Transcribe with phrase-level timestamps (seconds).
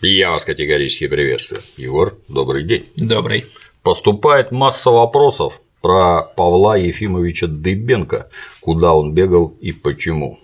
[0.00, 1.60] Я вас категорически приветствую.
[1.76, 2.86] Егор, добрый день.
[2.96, 3.46] Добрый.
[3.82, 8.28] Поступает масса вопросов про Павла Ефимовича Дыбенко,
[8.60, 10.40] куда он бегал и почему.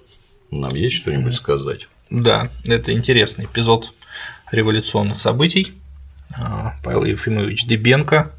[0.51, 1.89] Нам есть что-нибудь сказать?
[2.11, 3.93] Да, это интересный эпизод
[4.53, 5.73] революционных событий.
[6.33, 8.33] А, Павел Ефимович Дыбенко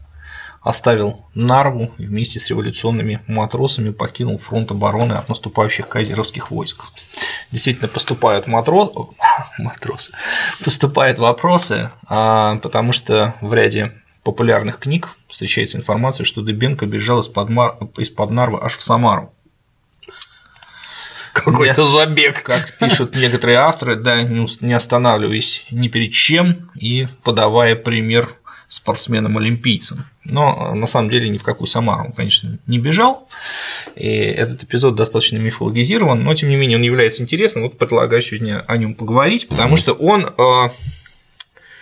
[0.61, 6.83] оставил Нарву и вместе с революционными матросами покинул фронт обороны от наступающих кайзеровских войск.
[7.51, 8.91] Действительно, поступают матрос...
[9.57, 10.13] матросы,
[10.63, 17.49] поступают вопросы, а, потому что в ряде популярных книг встречается информация, что Дыбенко бежал из-под
[17.49, 17.77] Мар...
[17.97, 19.33] из Нарвы аж в Самару.
[21.33, 22.43] Какой-то забег.
[22.43, 28.35] Как пишут некоторые авторы, да, не останавливаясь ни перед чем и подавая пример
[28.71, 30.05] спортсменам-олимпийцам.
[30.23, 33.27] Но на самом деле ни в какую Самару он, конечно, не бежал.
[33.97, 37.65] И этот эпизод достаточно мифологизирован, но тем не менее он является интересным.
[37.65, 40.69] Вот предлагаю сегодня о нем поговорить, потому что он э,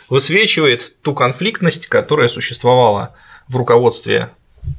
[0.09, 3.15] высвечивает ту конфликтность, которая существовала
[3.47, 4.31] в руководстве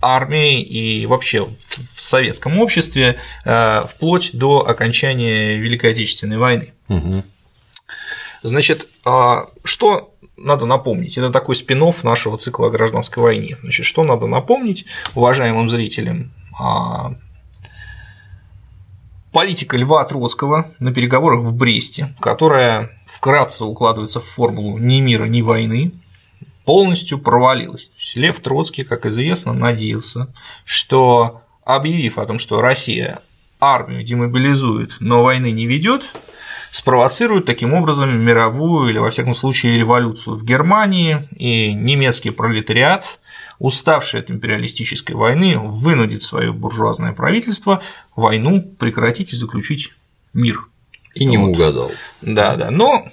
[0.03, 6.73] армии и вообще в советском обществе э, вплоть до окончания Великой Отечественной войны.
[6.89, 7.23] Угу.
[8.43, 8.89] Значит,
[9.65, 11.17] что надо напомнить?
[11.19, 13.57] Это такой спин нашего цикла о гражданской войне.
[13.63, 16.33] Значит, что надо напомнить уважаемым зрителям?
[16.59, 17.15] А,
[19.33, 25.43] политика Льва Троцкого на переговорах в Бресте, которая вкратце укладывается в формулу «ни мира, ни
[25.43, 25.93] войны»,
[26.65, 27.91] полностью провалилась.
[28.15, 30.29] Лев Троцкий, как известно, надеялся,
[30.65, 33.21] что объявив о том, что Россия
[33.61, 36.07] армию демобилизует, но войны не ведет,
[36.71, 43.21] спровоцирует таким образом мировую или, во всяком случае, революцию в Германии, и немецкий пролетариат,
[43.59, 47.83] уставший от империалистической войны, вынудит свое буржуазное правительство
[48.17, 49.93] войну прекратить и заключить
[50.33, 50.67] мир.
[51.15, 51.51] И не вот.
[51.51, 51.91] угадал.
[52.23, 52.71] Да, да.
[52.71, 53.09] Но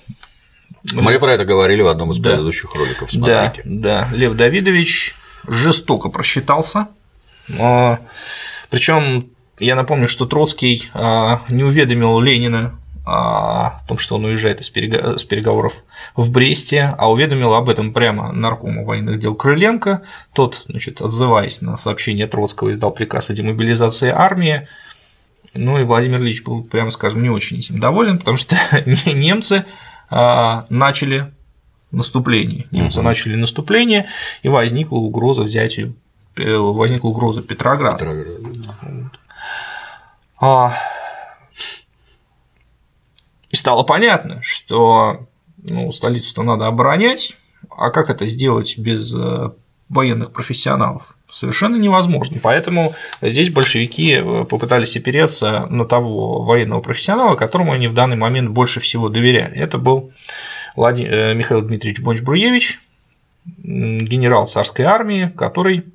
[0.93, 2.31] мы про это говорили в одном из да.
[2.31, 3.11] предыдущих роликов.
[3.11, 3.61] Смотрите.
[3.65, 4.15] Да, да.
[4.15, 5.15] Лев Давидович
[5.47, 6.89] жестоко просчитался.
[7.59, 7.99] А,
[8.69, 9.29] Причем
[9.59, 12.79] я напомню, что Троцкий а, не уведомил Ленина
[13.09, 15.85] о том, что он уезжает из переговоров
[16.17, 20.01] в Бресте, а уведомил об этом прямо наркому военных дел Крыленко.
[20.33, 24.67] Тот, значит, отзываясь на сообщение Троцкого, издал приказ о демобилизации армии.
[25.53, 29.63] Ну и Владимир Ильич был, прямо скажем, не очень этим доволен, потому что немцы
[30.09, 31.31] а, начали
[31.91, 32.67] наступление.
[32.71, 33.07] Немцы угу.
[33.07, 34.07] начали наступление,
[34.43, 35.95] и возникла угроза взятию,
[36.35, 37.99] э, возникла угроза Петрограда.
[37.99, 39.11] Петроград.
[40.41, 40.73] А,
[43.57, 47.37] стало понятно, что ну, столицу-то надо оборонять,
[47.69, 49.51] а как это сделать без э,
[49.89, 51.17] военных профессионалов?
[51.29, 52.39] совершенно невозможно.
[52.41, 58.49] Поэтому здесь большевики э, попытались опереться на того военного профессионала, которому они в данный момент
[58.49, 59.55] больше всего доверяли.
[59.55, 60.11] Это был
[60.75, 62.79] э, Михаил Дмитриевич Бонч-Бруевич,
[63.57, 65.85] генерал царской армии, который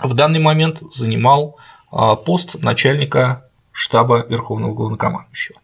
[0.00, 1.56] в данный момент занимал
[1.90, 5.58] а, пост начальника штаба Верховного Главнокомандующего.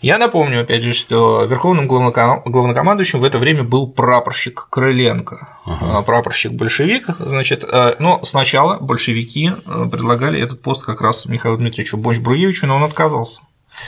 [0.00, 6.02] Я напомню, опять же, что верховным главнокомандующим в это время был прапорщик Крыленко, ага.
[6.02, 11.96] прапорщик большевик, значит, э, но сначала большевики э, предлагали этот пост как раз Михаилу Дмитриевичу
[11.96, 13.40] Бонч-Бруевичу, но он отказался.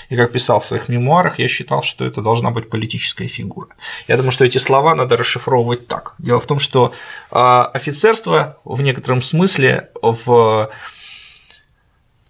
[0.08, 3.68] И как писал в своих мемуарах, я считал, что это должна быть политическая фигура.
[4.06, 6.14] Я думаю, что эти слова надо расшифровывать так.
[6.18, 6.92] Дело в том, что
[7.30, 10.70] э, офицерство в некотором смысле в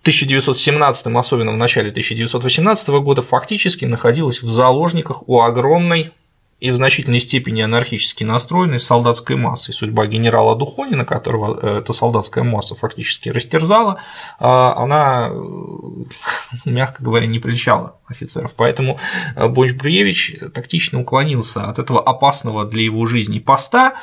[0.02, 6.12] 1917, особенно в начале 1918 года, фактически находилась в заложниках у огромной
[6.60, 9.72] и в значительной степени анархически настроенной солдатской массы.
[9.72, 14.00] Судьба генерала Духонина, которого э, эта солдатская масса фактически растерзала,
[14.40, 15.34] а, она, э,
[16.64, 18.54] мягко говоря, не привлекала офицеров.
[18.54, 18.98] Поэтому
[19.36, 23.94] э, Бонч Бруевич тактично уклонился от этого опасного для его жизни поста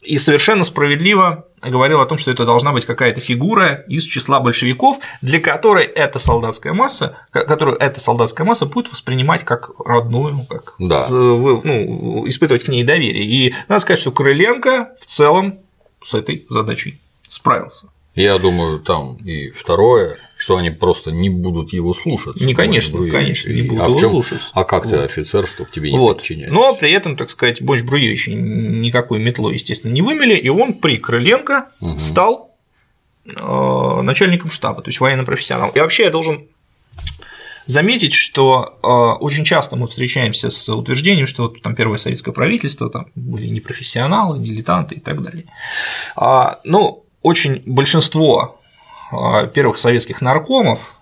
[0.00, 4.98] и совершенно справедливо говорил о том, что это должна быть какая-то фигура из числа большевиков,
[5.22, 11.06] для которой эта солдатская масса, которую эта солдатская масса будет воспринимать как родную, как да.
[11.08, 13.24] ну, испытывать к ней доверие.
[13.24, 15.58] И надо сказать, что Крыленко в целом
[16.04, 17.88] с этой задачей справился.
[18.14, 22.44] Я думаю, там и второе, что они просто не будут его слушаться.
[22.44, 24.40] Не, конечно, конечно, не будут а его чем, слушать.
[24.52, 24.90] А как вот.
[24.92, 26.18] ты офицер, чтобы тебе не вот.
[26.18, 26.54] подчиняться?
[26.54, 30.96] Но при этом, так сказать, Боч Бруевич никакой метлой, естественно, не вымели, и он при
[30.96, 31.98] Крыленко угу.
[31.98, 32.54] стал
[33.26, 35.72] э, начальником штаба, то есть военным профессионалом.
[35.74, 36.46] И вообще я должен
[37.66, 38.88] заметить, что э,
[39.20, 43.58] очень часто мы встречаемся с утверждением, что вот там первое советское правительство там были не
[43.58, 45.46] профессионалы, дилетанты и так далее.
[46.14, 48.57] А, ну, очень большинство
[49.54, 50.98] первых советских наркомов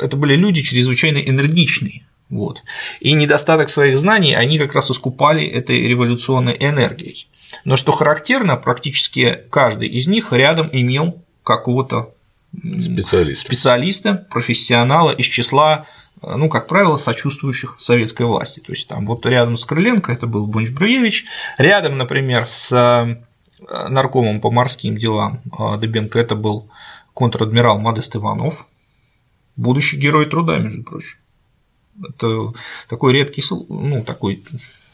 [0.00, 2.62] это были люди чрезвычайно энергичные Вот.
[3.00, 7.28] И недостаток своих знаний они как раз искупали этой революционной энергией.
[7.64, 12.14] Но что характерно, практически каждый из них рядом имел какого-то
[12.80, 13.46] специалиста.
[13.46, 15.86] специалиста, профессионала из числа,
[16.22, 18.60] ну, как правило, сочувствующих советской власти.
[18.60, 21.26] То есть там вот рядом с Крыленко это был Бонч Бруевич,
[21.58, 26.68] рядом, например, с э, наркомом по морским делам э, Дыбенко это был
[27.14, 28.66] контр-адмирал Модест Иванов,
[29.56, 31.18] будущий герой труда, между прочим.
[32.02, 32.52] Это
[32.88, 34.44] такой редкий, ну, такой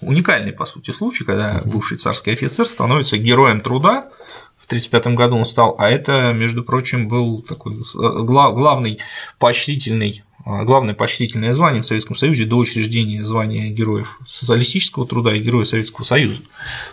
[0.00, 4.10] уникальный, по сути, случай, когда бывший царский офицер становится героем труда.
[4.56, 8.98] В 1935 году он стал, а это, между прочим, был такой э, главный
[9.38, 15.40] поощрительный э, главное поощрительное звание в Советском Союзе до учреждения звания героев социалистического труда и
[15.40, 16.40] героя Советского Союза.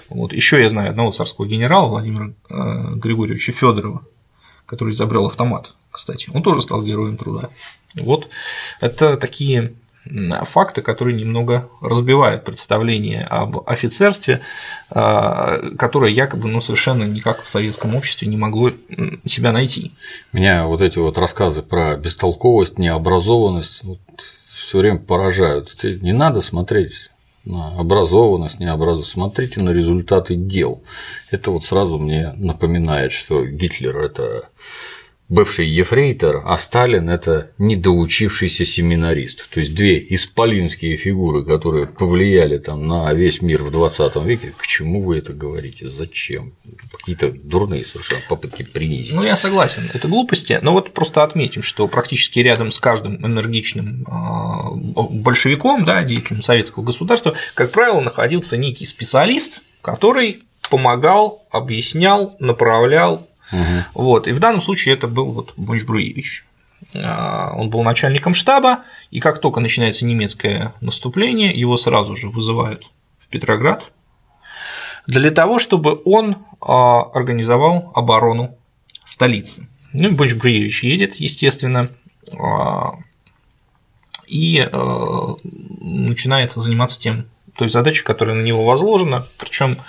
[0.10, 0.34] Вот.
[0.34, 4.02] Еще я знаю одного царского генерала Владимира э, Григорьевича Федорова,
[4.68, 6.30] который изобрел автомат, кстати.
[6.32, 7.50] Он тоже стал героем труда.
[7.96, 8.28] Вот
[8.80, 9.74] это такие
[10.46, 14.42] факты, которые немного разбивают представление об офицерстве,
[14.90, 18.72] а, которое якобы ну, совершенно никак в советском обществе не могло
[19.26, 19.94] себя найти.
[20.32, 24.00] Меня вот эти вот рассказы про бестолковость, необразованность вот,
[24.46, 25.76] все время поражают.
[25.84, 27.12] Не надо смотреть
[27.48, 30.84] на образованность, необразованность, смотрите на результаты дел.
[31.32, 34.50] Это вот сразу мне напоминает, что Гитлер– это
[35.30, 39.50] бывший ефрейтор, а Сталин– это недоучившийся семинарист.
[39.50, 44.54] То есть две исполинские фигуры, которые повлияли там на весь мир в 20 веке.
[44.58, 45.88] К чему вы это говорите?
[45.88, 46.54] Зачем?
[46.98, 49.14] Какие-то дурные совершенно попытки принизить.
[49.14, 54.06] Ну, я согласен, это глупости, но вот просто отметим, что практически рядом с каждым энергичным
[54.10, 63.27] а, большевиком, да, деятелем советского государства, как правило, находился некий специалист, который помогал, объяснял, направлял
[63.52, 64.04] Угу.
[64.04, 64.28] Вот.
[64.28, 66.46] И в данном случае это был вот Бонч Бруевич.
[66.96, 72.90] А, он был начальником штаба, и как только начинается немецкое наступление, его сразу же вызывают
[73.20, 73.92] в Петроград
[75.06, 78.58] для того, чтобы он а, организовал оборону
[79.06, 79.68] столицы.
[79.94, 81.90] Ну, Бонч Бруевич едет, естественно,
[82.38, 82.94] а,
[84.28, 84.68] и
[85.80, 89.80] начинает заниматься тем, той задачей, которая на него возложена, причем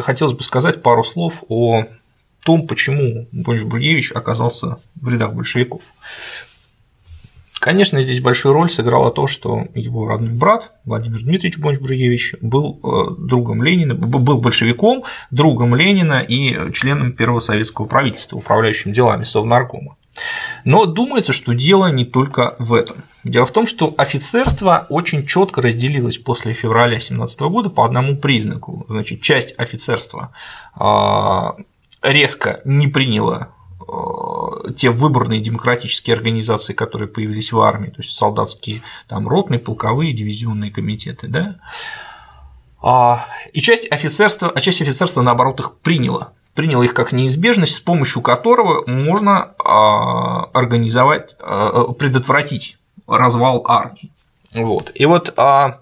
[0.00, 1.84] хотелось бы сказать пару слов о
[2.44, 5.82] том, почему Бонч Бруевич оказался в рядах большевиков.
[7.64, 13.14] Конечно, здесь большую роль сыграло то, что его родной брат Владимир Дмитриевич Бонч-Бруевич был э,
[13.18, 19.96] другом Ленина, был большевиком, другом Ленина и членом первого советского правительства, управляющим делами Совнаркома.
[20.64, 23.04] Но думается, что дело не только в этом.
[23.24, 28.86] Дело в том, что офицерство очень четко разделилось после февраля 2017 года по одному признаку.
[28.88, 30.32] Значит, часть офицерства
[30.74, 31.56] а,
[32.02, 33.48] резко не приняла
[33.80, 40.12] а, те выборные демократические организации, которые появились в армии, то есть солдатские, там, ротные, полковые,
[40.12, 41.56] дивизионные комитеты, да,
[42.82, 47.80] а, и часть офицерства, а часть офицерства, наоборот, их приняла принял их как неизбежность, с
[47.80, 54.12] помощью которого можно а, организовать, а, предотвратить развал армии.
[54.54, 54.92] Вот.
[54.94, 55.80] И вот а,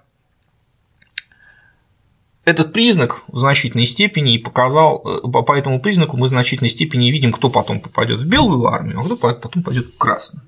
[2.45, 7.11] этот признак в значительной степени и показал, э, по этому признаку мы в значительной степени
[7.11, 10.43] видим, кто потом попадет в белую армию, а кто потом пойдет в красную.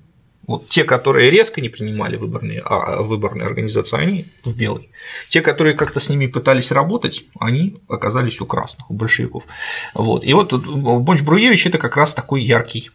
[0.47, 4.89] Вот те, которые резко не принимали выборные, а, выборные организации, они в белой.
[5.29, 9.43] Те, которые как-то с ними пытались работать, они оказались у красных, у большевиков.
[9.93, 10.23] Вот.
[10.23, 12.91] И вот Бонч Бруевич это как раз такой яркий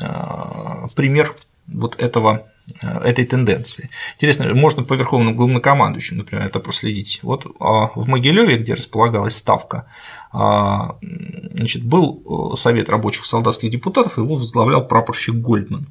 [0.00, 1.34] а, пример
[1.66, 2.48] вот этого
[2.82, 3.90] а, этой тенденции.
[4.14, 7.20] Интересно, можно по верховным главнокомандующим, например, это проследить.
[7.22, 9.86] Вот а, в Могилеве, где располагалась ставка,
[10.32, 15.86] значит, был Совет рабочих солдатских депутатов, его возглавлял прапорщик Гольдман.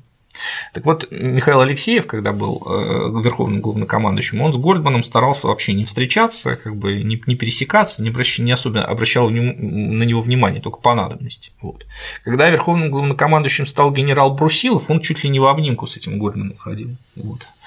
[0.73, 5.85] Так вот, Михаил Алексеев, когда был э, верховным главнокомандующим, он с Гольдманом старался вообще не
[5.85, 8.39] встречаться, как бы не, не пересекаться, не, обращ...
[8.39, 11.51] не особенно обращал на него внимание, только по надобности.
[11.61, 11.85] Вот.
[12.23, 16.57] Когда верховным главнокомандующим стал генерал Брусилов, он чуть ли не в обнимку с этим Гольдманом
[16.57, 16.95] ходил.
[17.15, 17.47] Вот.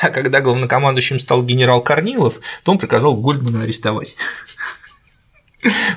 [0.00, 4.16] А когда главнокомандующим стал генерал Корнилов, то он приказал Гольдмана арестовать.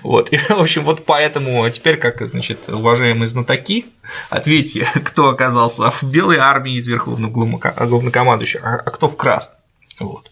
[0.03, 3.87] Вот, и, в общем, вот поэтому а теперь, как, значит, уважаемые знатоки,
[4.29, 9.55] ответьте, кто оказался в белой армии из верховного главнокомандующего, а, а кто в красной.
[9.99, 10.29] Вот.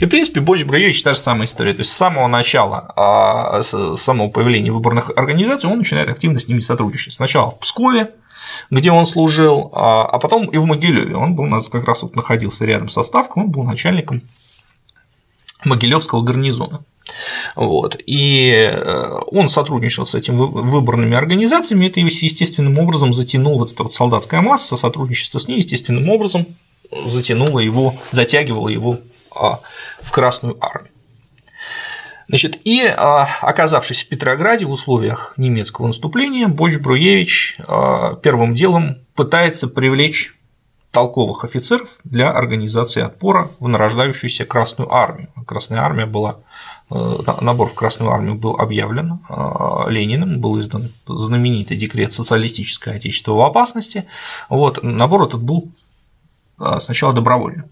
[0.00, 1.72] И, в принципе, Боч Бруевич та же самая история.
[1.72, 6.48] То есть с самого начала, а, с самого появления выборных организаций он начинает активно с
[6.48, 7.12] ними сотрудничать.
[7.12, 8.10] Сначала в Пскове,
[8.70, 11.14] где он служил, а потом и в Могилеве.
[11.14, 14.22] Он был как раз вот находился рядом со Ставкой, он был начальником
[15.64, 16.82] Могилевского гарнизона.
[17.56, 17.98] Вот.
[18.06, 23.94] И э, он сотрудничал с этими выборными организациями, это естественным образом затянул вот эта вот
[23.94, 26.46] солдатская масса, сотрудничество с ней естественным образом
[27.04, 28.98] затянуло его, затягивало его
[29.34, 29.60] а,
[30.00, 30.92] в Красную армию.
[32.28, 38.98] Значит, и а, оказавшись в Петрограде в условиях немецкого наступления, Боч Бруевич а, первым делом
[39.14, 40.34] пытается привлечь
[40.90, 45.28] толковых офицеров для организации отпора в нарождающуюся Красную армию.
[45.46, 46.40] Красная армия была
[47.40, 49.20] набор в Красную армию был объявлен
[49.88, 54.06] Лениным, был издан знаменитый декрет «Социалистическое отечество в опасности».
[54.48, 55.70] Вот, набор этот был
[56.78, 57.64] сначала добровольным.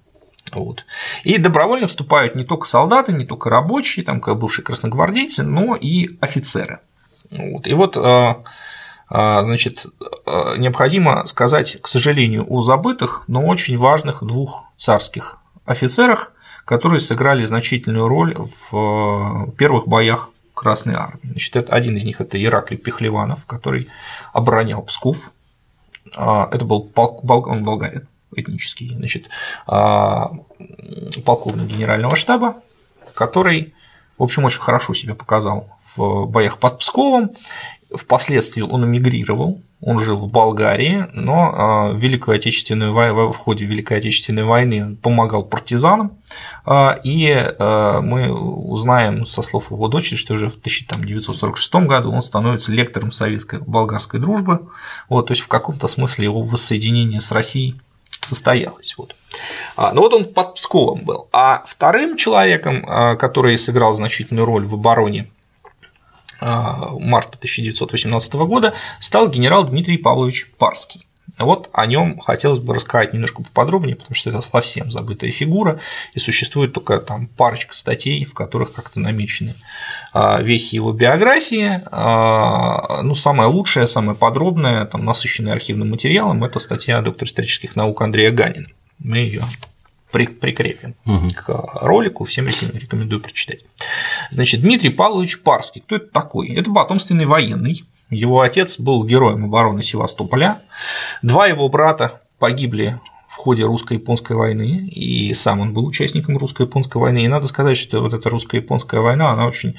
[0.52, 0.84] Вот.
[1.22, 6.16] И добровольно вступают не только солдаты, не только рабочие, там, как бывшие красногвардейцы, но и
[6.20, 6.80] офицеры.
[7.30, 7.66] Вот.
[7.66, 7.96] И вот
[9.08, 9.86] значит,
[10.56, 16.32] необходимо сказать, к сожалению, о забытых, но очень важных двух царских офицерах,
[16.70, 21.30] которые сыграли значительную роль в первых боях Красной Армии.
[21.32, 23.88] Значит, один из них– это Ираклий Пехлеванов, который
[24.32, 25.32] оборонял Псков.
[26.12, 29.30] Это был полк, он болгарин этнический, значит,
[29.66, 30.30] а,
[31.24, 32.62] полковник генерального штаба,
[33.14, 33.74] который,
[34.16, 37.32] в общем, очень хорошо себя показал в боях под Псковом.
[37.94, 43.98] Впоследствии он эмигрировал, он жил в Болгарии, но а, в Великую Отечественную в ходе Великой
[43.98, 46.12] Отечественной войны помогал партизанам,
[46.64, 52.70] а, и мы узнаем со слов его дочери, что уже в 1946 году он становится
[52.70, 54.68] лектором советской болгарской дружбы,
[55.08, 57.76] вот, то есть в каком-то смысле его воссоединение с Россией
[58.26, 58.94] состоялось.
[58.98, 59.14] Вот.
[59.76, 61.28] А, ну вот он под Псковом был.
[61.32, 65.39] А вторым человеком, а, который сыграл значительную роль в обороне а,
[66.40, 71.06] марта 1918 года, стал генерал Дмитрий Павлович Парский.
[71.38, 75.80] Вот о нем хотелось бы рассказать немножко поподробнее, потому что это совсем забытая фигура,
[76.14, 79.54] и существует только там парочка статей, в которых как-то намечены
[80.12, 81.82] а, вехи его биографии.
[81.90, 88.02] А, ну, самое лучшее, самое подробное, там, насыщенное архивным материалом, это статья доктора исторических наук
[88.02, 88.68] Андрея Ганина.
[88.98, 89.44] Мы ее
[90.10, 91.28] прикрепим угу.
[91.34, 91.48] к
[91.82, 93.60] ролику, всем рекомендую прочитать.
[94.30, 96.48] Значит, Дмитрий Павлович Парский, кто это такой?
[96.50, 100.62] Это потомственный военный, его отец был героем обороны Севастополя.
[101.22, 102.98] Два его брата погибли
[103.28, 107.24] в ходе русско-японской войны, и сам он был участником русско-японской войны.
[107.24, 109.76] И надо сказать, что вот эта русско-японская война, она очень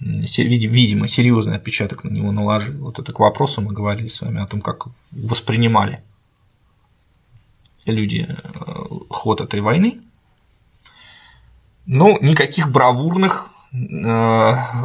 [0.00, 2.86] видимо, серьезный отпечаток на него наложила.
[2.86, 6.02] Вот это к вопросу мы говорили с вами о том, как воспринимали
[7.90, 10.00] люди э, ход этой войны.
[11.86, 13.76] Но никаких бравурных э,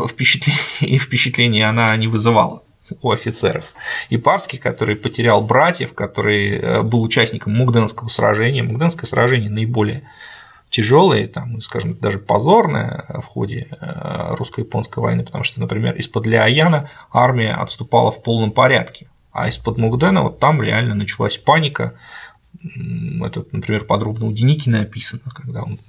[0.08, 2.64] впечатлений, впечатлений она не вызывала
[3.02, 3.74] у офицеров.
[4.10, 8.64] И Парский, который потерял братьев, который э, был участником Мугденского сражения.
[8.64, 10.04] Мугденское сражение наиболее
[10.70, 17.54] тяжелое, там, скажем, даже позорное в ходе русско-японской войны, потому что, например, из-под Лиаяна армия
[17.54, 21.94] отступала в полном порядке, а из-под Мугдена вот там реально началась паника,
[23.24, 25.80] это, например, подробно у Деникина описано, когда он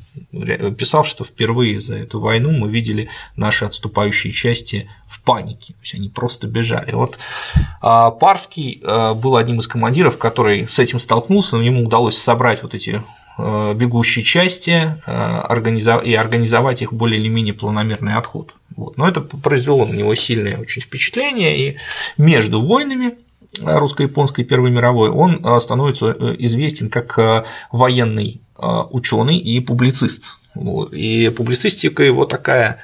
[0.75, 5.95] писал, что впервые за эту войну мы видели наши отступающие части в панике, то есть
[5.95, 6.93] они просто бежали.
[6.93, 7.19] Вот
[7.81, 12.63] а, Парский а, был одним из командиров, который с этим столкнулся, но ему удалось собрать
[12.63, 13.03] вот эти
[13.39, 18.55] а, бегущие части и организовать их более или менее планомерный отход.
[18.77, 18.97] Вот.
[18.97, 21.77] Но это произвело на него сильное очень впечатление, и
[22.19, 23.15] между войнами
[23.61, 30.39] русско-японской Первой мировой, он а, становится э, известен как а, военный ученый и публицист.
[30.91, 32.79] И публицистика его такая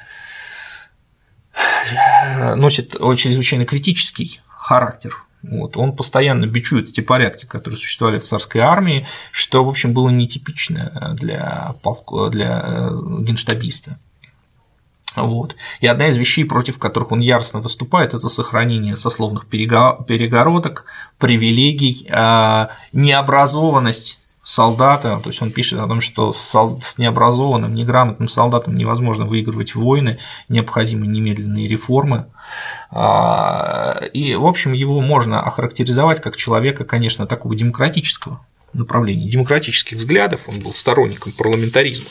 [2.55, 5.17] носит чрезвычайно критический характер.
[5.41, 5.75] Вот.
[5.75, 11.15] Он постоянно бичует эти порядки, которые существовали в царской армии, что, в общем, было нетипично
[11.19, 11.75] для,
[12.31, 12.89] для э,
[13.21, 13.97] генштабиста.
[15.15, 15.55] Вот.
[15.79, 20.85] И одна из вещей, против которых он яростно выступает, это сохранение сословных перегородок,
[21.19, 28.75] привилегий, а, необразованность солдата, то есть он пишет о том, что с необразованным, неграмотным солдатом
[28.75, 32.27] невозможно выигрывать войны, необходимы немедленные реформы.
[32.91, 40.49] А, и, в общем, его можно охарактеризовать как человека, конечно, такого демократического направления, демократических взглядов,
[40.49, 42.09] он был сторонником парламентаризма.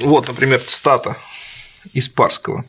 [0.00, 1.16] Вот, например, цитата
[1.92, 2.64] из Парского.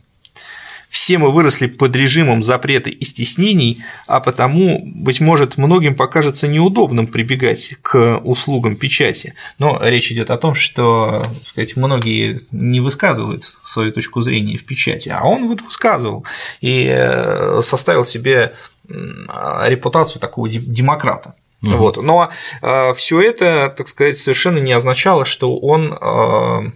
[0.89, 7.07] Все мы выросли под режимом запрета и стеснений, а потому, быть может, многим покажется неудобным
[7.07, 9.33] прибегать к услугам печати.
[9.59, 14.65] Но речь идет о том, что так сказать, многие не высказывают свою точку зрения в
[14.65, 16.25] печати, а он вот высказывал
[16.61, 18.53] и э, составил себе
[18.87, 21.35] репутацию такого демократа.
[21.63, 21.71] Угу.
[21.71, 21.97] Вот.
[21.97, 22.29] Но
[22.61, 26.71] э, все это, так сказать, совершенно не означало, что он э,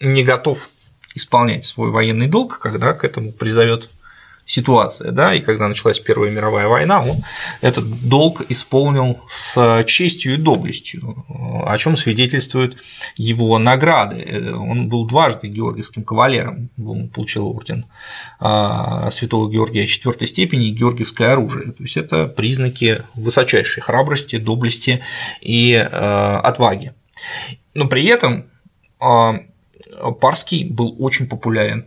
[0.00, 0.68] не готов
[1.14, 3.90] исполнять свой военный долг, когда к этому призовет
[4.50, 7.18] ситуация, да, и когда началась Первая мировая война, он
[7.60, 11.24] этот долг исполнил с честью и доблестью,
[11.64, 12.76] о чем свидетельствуют
[13.16, 14.52] его награды.
[14.52, 17.86] Он был дважды георгиевским кавалером, он получил орден
[18.40, 21.70] а, Святого Георгия четвертой степени и георгиевское оружие.
[21.70, 25.00] То есть это признаки высочайшей храбрости, доблести
[25.40, 26.92] и а, отваги.
[27.74, 28.46] Но при этом
[28.98, 29.38] а,
[30.20, 31.86] Парский был очень популярен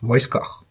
[0.00, 0.64] в войсках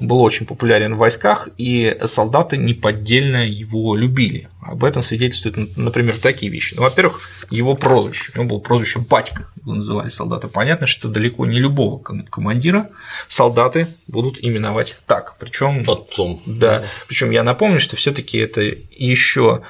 [0.00, 4.48] был очень популярен в войсках, и солдаты неподдельно его любили.
[4.62, 6.74] Об этом свидетельствуют, например, такие вещи.
[6.74, 8.32] Ну, во-первых, его прозвище.
[8.34, 10.48] У него было прозвище Батька, его называли солдаты.
[10.48, 12.90] Понятно, что далеко не любого командира
[13.28, 15.36] солдаты будут именовать так.
[15.38, 16.42] Причем отцом.
[16.46, 16.82] Да.
[17.06, 19.62] Причем я напомню, что все-таки это еще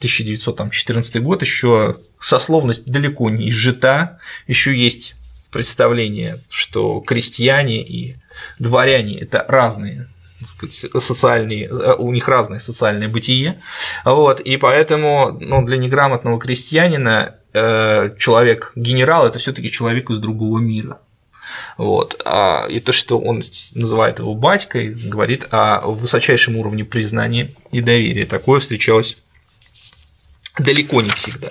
[0.00, 5.14] 1914 а, год, еще сословность далеко не изжита, еще есть
[5.52, 8.16] представление, что крестьяне и
[8.58, 10.08] дворяне– это разные
[10.98, 13.60] социальные, у них разное социальное бытие,
[14.06, 20.58] вот, и поэтому ну, для неграмотного крестьянина э, человек генерал это все-таки человек из другого
[20.58, 20.98] мира.
[21.76, 22.20] Вот.
[22.24, 23.42] А, и то, что он
[23.74, 28.24] называет его батькой, говорит о высочайшем уровне признания и доверия.
[28.24, 29.16] Такое встречалось
[30.58, 31.50] далеко не всегда.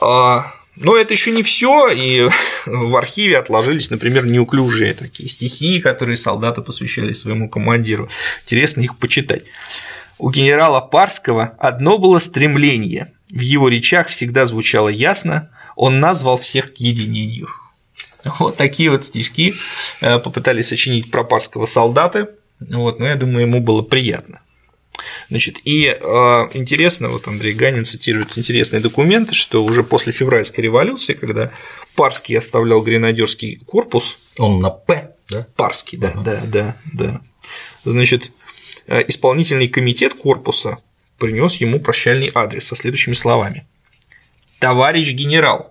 [0.00, 2.28] А, но это еще не все, и
[2.66, 8.08] в архиве отложились, например, неуклюжие такие стихи, которые солдаты посвящали своему командиру.
[8.42, 9.44] Интересно их почитать.
[10.18, 13.12] У генерала Парского одно было стремление.
[13.30, 17.48] В его речах всегда звучало ясно, он назвал всех к единению.
[18.38, 19.54] Вот такие вот стишки
[20.00, 22.28] э, попытались сочинить про парского солдаты,
[22.60, 24.40] вот, но я думаю, ему было приятно.
[25.28, 25.98] Значит, и э,
[26.54, 31.50] интересно, вот Андрей Ганин цитирует интересные документы, что уже после февральской революции, когда
[31.94, 35.46] Парский оставлял гренадерский корпус, он на П, да?
[35.56, 36.22] Парский, да, ага.
[36.22, 37.20] да, да, да.
[37.84, 38.30] Значит,
[38.86, 40.78] э, исполнительный комитет корпуса
[41.18, 43.66] принес ему прощальный адрес со следующими словами:
[44.58, 45.69] Товарищ генерал,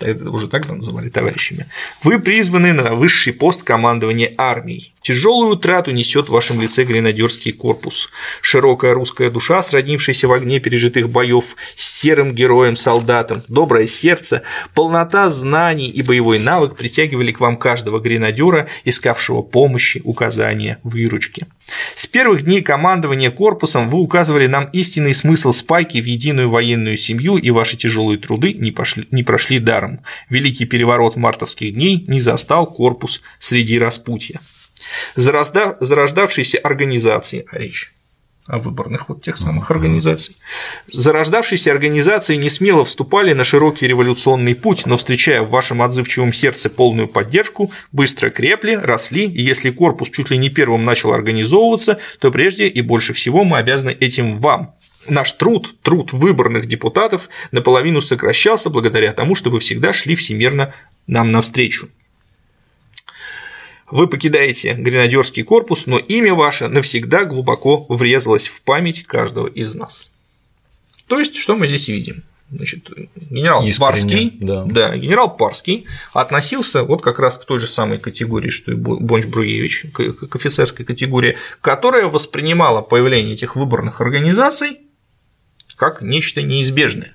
[0.00, 1.66] это уже так называли товарищами,
[2.02, 4.92] вы призваны на высший пост командования армией.
[5.02, 8.08] Тяжелую утрату несет в вашем лице гренадерский корпус.
[8.40, 14.42] Широкая русская душа, сроднившаяся в огне пережитых боев с серым героем-солдатом, доброе сердце,
[14.74, 21.46] полнота знаний и боевой навык притягивали к вам каждого гренадера, искавшего помощи, указания, выручки.
[21.94, 27.36] С первых дней командования корпусом вы указывали нам истинный смысл спайки в единую военную семью,
[27.36, 30.00] и ваши тяжелые труды не, пошли, не прошли даром.
[30.28, 34.40] Великий переворот мартовских дней не застал корпус среди распутья.
[35.16, 37.93] Зарождавшиеся организации, а речь
[38.46, 40.36] о выборных вот тех самых организаций.
[40.92, 46.68] Зарождавшиеся организации не смело вступали на широкий революционный путь, но встречая в вашем отзывчивом сердце
[46.68, 52.30] полную поддержку, быстро крепли, росли, и если корпус чуть ли не первым начал организовываться, то
[52.30, 54.74] прежде и больше всего мы обязаны этим вам,
[55.06, 60.72] Наш труд, труд выборных депутатов наполовину сокращался благодаря тому, что вы всегда шли всемирно
[61.06, 61.90] нам навстречу.
[63.94, 70.10] Вы покидаете гренадерский корпус, но имя ваше навсегда глубоко врезалось в память каждого из нас.
[71.06, 72.24] То есть, что мы здесь видим?
[72.50, 72.90] Значит,
[73.30, 74.64] генерал Искренне, Парский, да.
[74.64, 79.26] Да, генерал Парский относился вот как раз к той же самой категории, что и Бонч
[79.26, 84.80] Бруевич, к офицерской категории, которая воспринимала появление этих выборных организаций
[85.76, 87.14] как нечто неизбежное.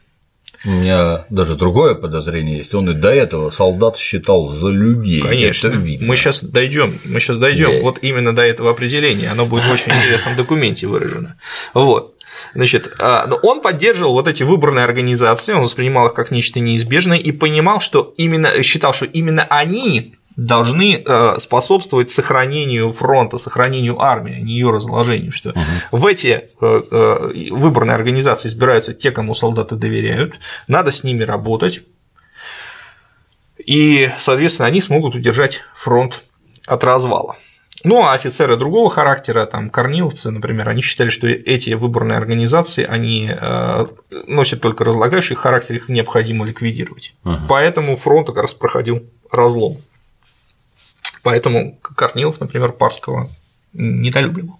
[0.65, 2.73] У меня даже другое подозрение есть.
[2.75, 5.21] Он и до этого солдат считал за людей.
[5.21, 5.69] Конечно.
[5.69, 6.07] Это видно.
[6.07, 6.99] Мы сейчас дойдем.
[7.05, 7.81] Мы сейчас дойдем да.
[7.81, 9.29] вот именно до этого определения.
[9.29, 11.37] Оно будет в очень интересном документе выражено.
[11.73, 12.15] Вот.
[12.53, 17.31] Значит, а, он поддерживал вот эти выборные организации, он воспринимал их как нечто неизбежное и
[17.31, 24.39] понимал, что именно считал, что именно они должны э, способствовать сохранению фронта, сохранению армии, а
[24.39, 25.59] не ее разложению, что угу.
[25.91, 26.27] в эти
[26.61, 30.35] э, э, выборные организации избираются те, кому солдаты доверяют,
[30.67, 31.81] надо с ними работать,
[33.57, 36.23] и, соответственно, они смогут удержать фронт
[36.65, 37.35] от развала.
[37.83, 43.31] Ну, а офицеры другого характера, там, корниловцы, например, они считали, что эти выборные организации, они
[44.27, 47.13] носят только разлагающий характер, их необходимо ликвидировать.
[47.23, 47.37] Угу.
[47.47, 49.77] Поэтому фронт как раз проходил разлом.
[51.29, 53.29] Поэтому Корнилов, например, Парского
[53.73, 54.59] недолюбливал.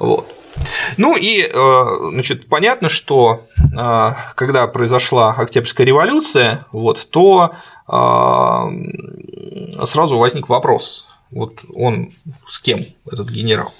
[0.00, 0.26] Вот.
[0.96, 7.52] Ну и, э, значит, понятно, что э, когда произошла Октябрьская революция, вот, то
[7.86, 7.92] э,
[9.86, 12.12] сразу возник вопрос, вот он
[12.48, 13.72] с кем, этот генерал.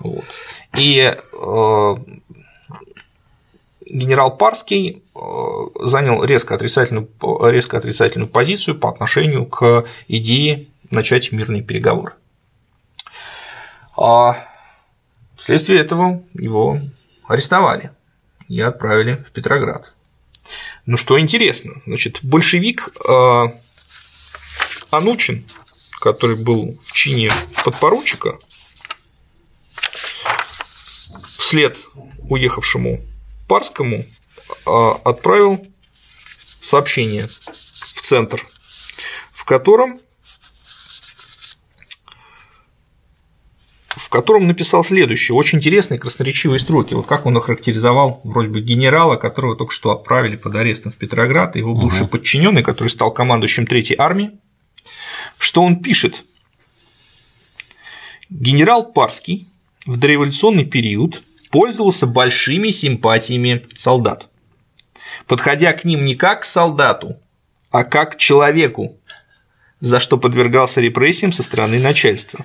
[0.00, 0.24] Вот.
[0.76, 1.16] И
[3.88, 5.04] генерал Парский
[5.80, 7.08] занял резко отрицательную,
[7.44, 12.14] резко отрицательную позицию по отношению к идее начать мирные переговоры.
[13.96, 14.46] А
[15.36, 16.80] вследствие этого его
[17.26, 17.92] арестовали
[18.48, 19.94] и отправили в Петроград.
[20.84, 23.44] Ну что интересно, значит, большевик э,
[24.90, 25.44] Анучин,
[26.00, 27.30] который был в чине
[27.64, 28.38] подпоручика,
[31.38, 31.76] вслед
[32.28, 33.04] уехавшему
[33.48, 35.66] Парскому э, отправил
[36.60, 38.46] сообщение в центр,
[39.32, 40.00] в котором
[44.06, 46.94] в котором написал следующее, очень интересные красноречивые строки.
[46.94, 51.56] Вот как он охарактеризовал вроде бы генерала, которого только что отправили под арестом в Петроград,
[51.56, 52.10] его бывший угу.
[52.10, 54.30] подчиненный, который стал командующим Третьей армии,
[55.38, 56.24] что он пишет.
[58.30, 59.48] Генерал Парский
[59.86, 64.28] в дореволюционный период пользовался большими симпатиями солдат,
[65.26, 67.16] подходя к ним не как к солдату,
[67.72, 69.00] а как к человеку,
[69.80, 72.44] за что подвергался репрессиям со стороны начальства.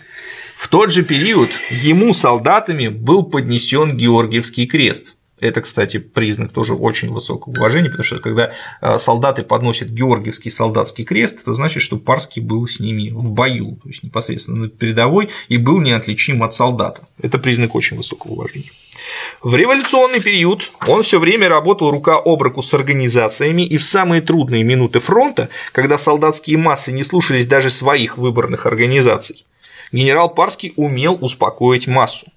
[0.61, 5.15] В тот же период ему солдатами был поднесен Георгиевский крест.
[5.39, 11.03] Это, кстати, признак тоже очень высокого уважения, потому что когда э, солдаты подносят Георгиевский солдатский
[11.03, 15.29] крест, это значит, что Парский был с ними в бою, то есть непосредственно на передовой
[15.47, 17.07] и был неотличим от солдата.
[17.19, 18.71] Это признак очень высокого уважения.
[19.41, 24.21] В революционный период он все время работал рука об руку с организациями, и в самые
[24.21, 29.43] трудные минуты фронта, когда солдатские массы не слушались даже своих выборных организаций,
[29.91, 32.27] генерал Парский умел успокоить массу.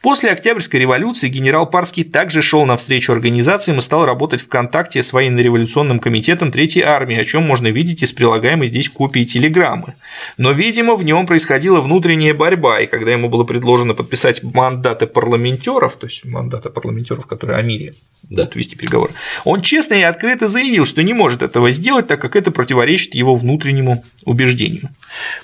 [0.00, 5.12] После Октябрьской революции генерал Парский также шел навстречу организациям и стал работать в контакте с
[5.12, 9.94] военно-революционным комитетом Третьей армии, о чем можно видеть из прилагаемой здесь копии телеграммы.
[10.36, 15.96] Но, видимо, в нем происходила внутренняя борьба, и когда ему было предложено подписать мандаты парламентеров,
[15.96, 17.94] то есть мандаты парламентеров, которые о мире
[18.24, 18.42] да.
[18.42, 19.12] будут вести переговоры,
[19.44, 23.34] он честно и открыто заявил, что не может этого сделать, так как это противоречит его
[23.34, 24.90] внутреннему убеждению.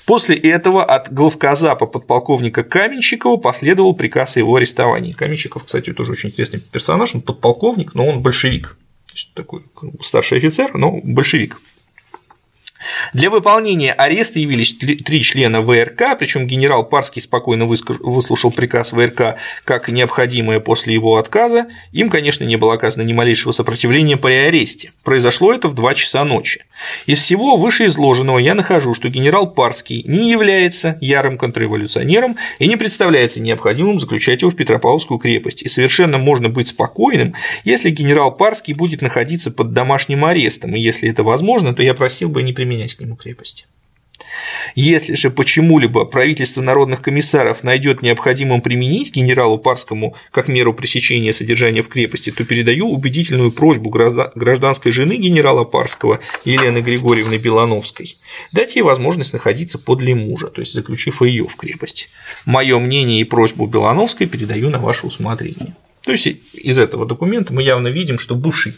[0.05, 5.11] После этого от главказапа подполковника Каменщикова последовал приказ о его арестовании.
[5.11, 8.77] Каменщиков, кстати, тоже очень интересный персонаж, он подполковник, но он большевик.
[9.33, 9.63] Такой
[10.01, 11.57] старший офицер, но большевик.
[13.13, 19.89] Для выполнения ареста явились три члена ВРК, причем генерал Парский спокойно выслушал приказ ВРК как
[19.89, 21.67] необходимое после его отказа.
[21.91, 24.91] Им, конечно, не было оказано ни малейшего сопротивления при аресте.
[25.03, 26.65] Произошло это в 2 часа ночи.
[27.05, 33.41] Из всего вышеизложенного я нахожу, что генерал Парский не является ярым контрреволюционером и не представляется
[33.41, 35.63] необходимым заключать его в Петропавловскую крепость.
[35.63, 40.75] И совершенно можно быть спокойным, если генерал Парский будет находиться под домашним арестом.
[40.75, 43.65] И если это возможно, то я просил бы не применять к нему крепости.
[44.75, 51.81] Если же почему-либо правительство народных комиссаров найдет необходимым применить генералу Парскому как меру пресечения содержания
[51.81, 58.17] в крепости, то передаю убедительную просьбу гражданской жены генерала Парского Елены Григорьевны Белановской
[58.51, 62.07] дать ей возможность находиться подле мужа, то есть заключив ее в крепости.
[62.45, 65.75] Мое мнение и просьбу Белановской передаю на ваше усмотрение.
[66.03, 68.75] То есть из этого документа мы явно видим, что бывший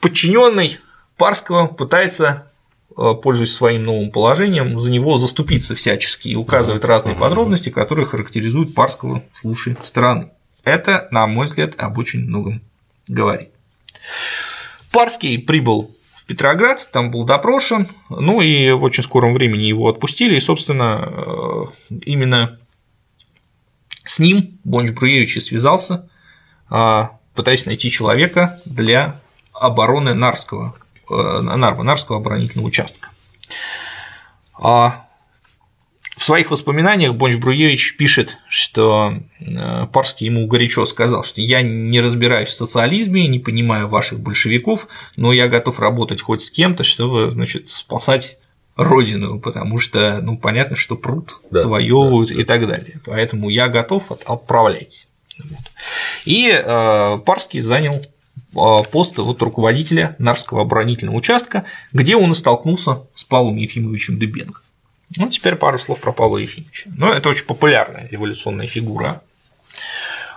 [0.00, 0.78] подчиненный
[1.16, 2.50] Парского пытается
[2.98, 8.74] Э, пользуясь своим новым положением, за него заступиться всячески и указывать разные подробности, которые характеризуют
[8.74, 10.30] Парского с лучшей стороны.
[10.64, 12.62] Это, на мой взгляд, об очень многом
[13.06, 13.50] говорит.
[14.90, 20.36] Парский прибыл в Петроград, там был допрошен, ну и в очень скором времени его отпустили,
[20.36, 21.12] и, собственно,
[21.90, 22.58] э, именно
[24.04, 26.08] с ним Бонч Бруевич и связался,
[26.70, 29.20] а, пытаясь найти человека для
[29.52, 30.76] обороны Нарского
[31.08, 33.10] Нарва, Нарвского оборонительного участка.
[34.58, 35.06] А
[36.16, 42.00] в своих воспоминаниях Бонч Бруевич пишет, что э, Парский ему горячо сказал, что я не
[42.00, 47.30] разбираюсь в социализме, не понимаю ваших большевиков, но я готов работать хоть с кем-то, чтобы
[47.30, 48.38] значит, спасать
[48.76, 52.40] родину, потому что, ну, понятно, что прут, да, завоевывают да, да.
[52.40, 53.00] и так далее.
[53.04, 55.08] Поэтому я готов отправлять.
[55.38, 55.70] Вот.
[56.24, 58.02] И э, Парский занял
[58.90, 64.60] пост вот руководителя Нарвского оборонительного участка, где он и столкнулся с Павлом Ефимовичем Дыбенко.
[65.16, 66.90] Ну, теперь пару слов про Павла Ефимовича.
[66.96, 69.22] Ну, это очень популярная революционная фигура,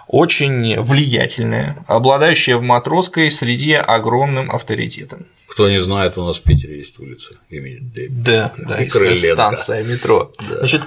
[0.07, 5.25] очень влиятельная, обладающая в матросской среде огромным авторитетом.
[5.47, 8.23] Кто не знает, у нас в Питере есть улица имени Дыбенко.
[8.23, 10.31] Да, да, и станция метро.
[10.47, 10.59] Да.
[10.59, 10.83] Значит,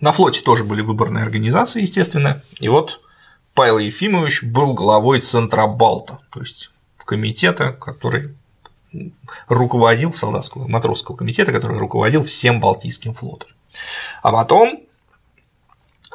[0.00, 3.00] на флоте тоже были выборные организации, естественно, и вот
[3.56, 6.70] Павел Ефимович был главой Центробалта, то есть
[7.06, 8.36] комитета, который
[9.48, 13.48] руководил солдатского матросского комитета, который руководил всем Балтийским флотом.
[14.22, 14.82] А потом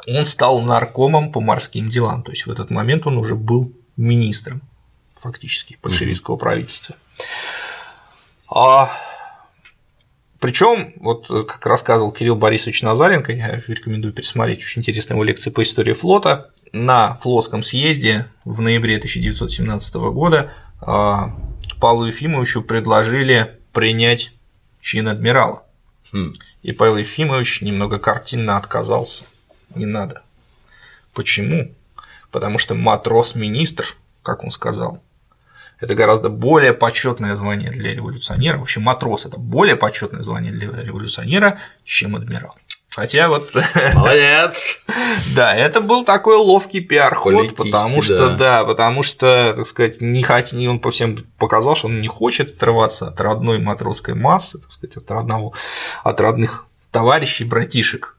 [0.06, 4.62] он стал наркомом по морским делам, то есть в этот момент он уже был министром
[5.16, 6.96] фактически большевистского правительства.
[8.48, 8.92] А
[10.38, 15.62] Причем, вот как рассказывал Кирилл Борисович Назаренко, я рекомендую пересмотреть очень интересные его лекции по
[15.62, 21.36] истории флота, на флотском съезде в ноябре 1917 года а,
[21.80, 24.32] Павлу Ефимовичу предложили принять
[24.80, 25.64] чин адмирала.
[26.12, 26.34] Хм.
[26.62, 29.24] И Павел Ефимович немного картинно отказался.
[29.74, 30.22] Не надо.
[31.14, 31.74] Почему?
[32.30, 35.02] Потому что матрос-министр, как он сказал,
[35.80, 38.58] это гораздо более почетное звание для революционера.
[38.58, 42.56] Вообще матрос это более почетное звание для революционера, чем адмирал.
[42.94, 43.50] Хотя вот…
[43.94, 44.80] Молодец!
[45.34, 48.36] да, это был такой ловкий пиар-ход, потому что, да.
[48.36, 50.52] да, потому что, так сказать, не хот...
[50.52, 54.98] он по всем показал, что он не хочет отрываться от родной матросской массы, так сказать,
[54.98, 55.52] от родного,
[56.04, 58.18] от родных товарищей, братишек.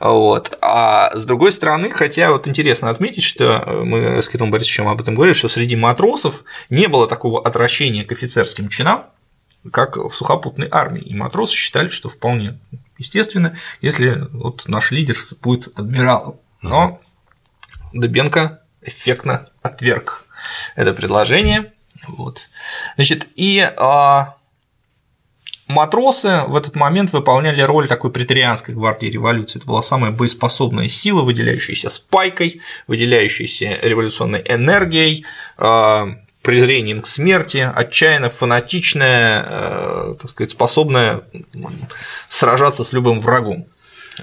[0.00, 0.58] Вот.
[0.60, 5.14] А с другой стороны, хотя вот интересно отметить, что мы с Кириллом Борисовичем об этом
[5.14, 9.06] говорили, что среди матросов не было такого отвращения к офицерским чинам,
[9.72, 11.02] как в сухопутной армии.
[11.02, 12.58] И матросы считали, что вполне
[13.00, 16.38] естественно, если вот наш лидер будет адмиралом.
[16.62, 17.00] Но
[17.92, 20.26] Дыбенко эффектно отверг
[20.76, 21.72] это предложение.
[22.06, 22.40] Вот.
[22.96, 24.36] Значит, и а,
[25.68, 29.58] матросы в этот момент выполняли роль такой претерианской гвардии революции.
[29.58, 35.24] Это была самая боеспособная сила, выделяющаяся спайкой, выделяющаяся революционной энергией,
[35.56, 41.22] а, презрением к смерти, отчаянно фанатичная, э, так сказать, способная
[42.28, 43.66] сражаться с любым врагом.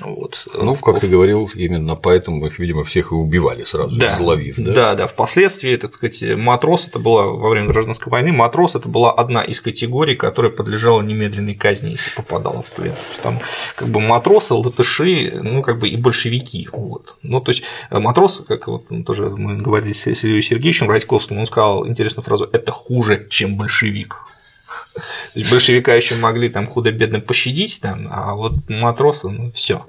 [0.02, 0.48] Вот.
[0.54, 4.56] Ну, как ты говорил, именно поэтому их, видимо, всех и убивали сразу, да, изловив.
[4.58, 4.74] Да?
[4.74, 5.08] да, да.
[5.08, 9.62] Впоследствии, так сказать, матрос это была во время гражданской войны, матрос это была одна из
[9.62, 12.96] категорий, которая подлежала немедленной казни, если попадала в плен.
[13.24, 13.40] Там
[13.76, 16.70] как бы матросы, латыши, ну как бы и большевики.
[16.72, 17.16] Вот.
[17.22, 21.88] Ну, то есть матрос, как вот тоже мы говорили с Сергеем Сергеевичем Радьковским, он сказал
[21.88, 24.18] интересную фразу: это хуже, чем большевик.
[25.52, 29.86] Большевика еще могли там худо-бедно пощадить, там, а вот матросы, ну все.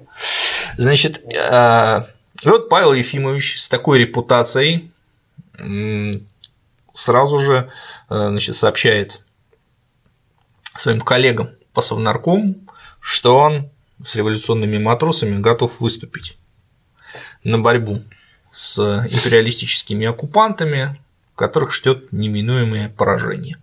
[0.76, 2.02] Значит, э,
[2.44, 4.90] вот Павел Ефимович с такой репутацией
[6.94, 7.70] сразу же
[8.10, 9.22] э, значит, сообщает
[10.76, 12.56] своим коллегам по Совнаркому,
[13.00, 13.70] что он
[14.04, 16.36] с революционными матросами готов выступить
[17.44, 18.02] на борьбу
[18.50, 20.96] с империалистическими оккупантами,
[21.34, 23.58] которых ждет неминуемое поражение.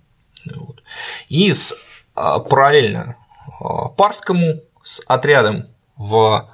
[0.53, 0.83] Вот.
[1.29, 1.75] И с,
[2.13, 3.15] а, параллельно
[3.59, 6.49] а, Парскому с отрядом в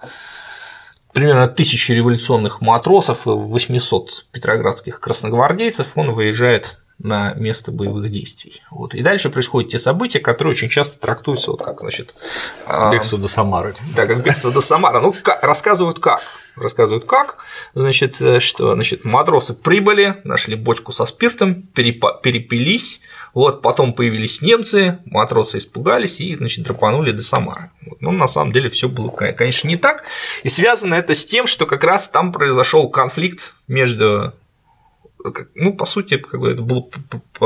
[1.13, 8.61] примерно тысячи революционных матросов и 800 петроградских красногвардейцев он выезжает на место боевых действий.
[8.69, 8.93] Вот.
[8.93, 12.15] И дальше происходят те события, которые очень часто трактуются вот как, значит…
[12.65, 13.75] А, бегство до Самары.
[13.95, 15.01] Да, как бегство до Самары.
[15.01, 16.21] Ну, рассказывают как.
[16.55, 17.37] Рассказывают как,
[17.73, 23.01] значит, что значит, матросы прибыли, нашли бочку со спиртом, перепились,
[23.33, 27.71] вот, потом появились немцы, матросы испугались и, значит, драпанули до Самары.
[27.85, 28.01] Вот.
[28.01, 30.03] Но на самом деле все было, конечно, не так.
[30.43, 34.33] И связано это с тем, что как раз там произошел конфликт между
[35.55, 36.81] ну, по сути, как бы это было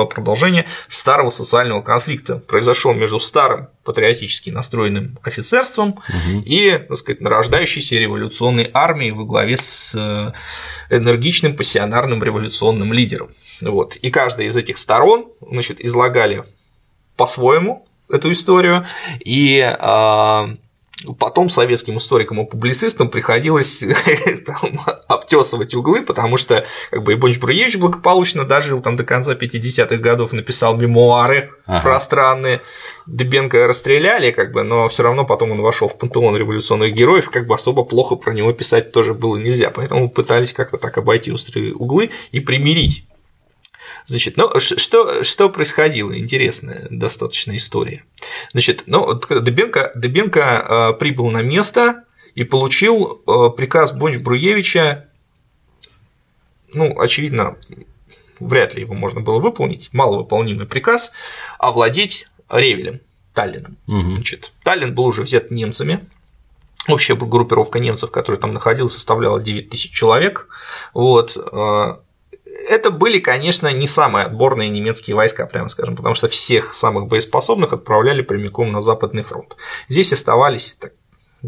[0.05, 2.37] продолжение старого социального конфликта.
[2.37, 6.43] Произошел между старым патриотически настроенным офицерством угу.
[6.45, 13.29] и, так сказать, нарождающейся революционной армией во главе с э, энергичным пассионарным революционным лидером.
[13.61, 13.95] Вот.
[13.97, 16.43] И каждая из этих сторон значит, излагали
[17.15, 18.85] по-своему эту историю,
[19.23, 20.49] и а,
[21.19, 23.83] Потом советским историкам и публицистам приходилось
[25.07, 30.31] обтесывать углы, потому что как бы Ибонч Бруевич благополучно дожил там до конца 50-х годов,
[30.31, 31.81] написал мемуары ага.
[31.81, 32.61] пространные.
[33.07, 37.45] Дебенко расстреляли, как бы, но все равно потом он вошел в пантеон революционных героев, как
[37.45, 39.71] бы особо плохо про него писать тоже было нельзя.
[39.71, 43.05] Поэтому пытались как-то так обойти острые углы и примирить
[44.05, 46.17] Значит, ну что, что происходило?
[46.17, 48.03] Интересная достаточно история.
[48.51, 50.39] Значит, ну, Дыбенко, Дыбенко
[50.93, 52.03] э, прибыл на место
[52.35, 55.07] и получил э, приказ Бонч Бруевича,
[56.73, 57.55] ну, очевидно,
[58.39, 61.11] вряд ли его можно было выполнить, маловыполнимый приказ,
[61.57, 62.99] овладеть Ревелем,
[63.33, 63.77] Таллином.
[63.87, 64.15] Угу.
[64.15, 66.05] Значит, Таллин был уже взят немцами,
[66.87, 70.47] Общая группировка немцев, которая там находилась, составляла 9 тысяч человек.
[70.93, 71.35] Вот.
[72.45, 77.07] Э, это были, конечно, не самые отборные немецкие войска, прямо скажем, потому что всех самых
[77.07, 79.55] боеспособных отправляли прямиком на Западный фронт.
[79.89, 80.93] Здесь оставались так,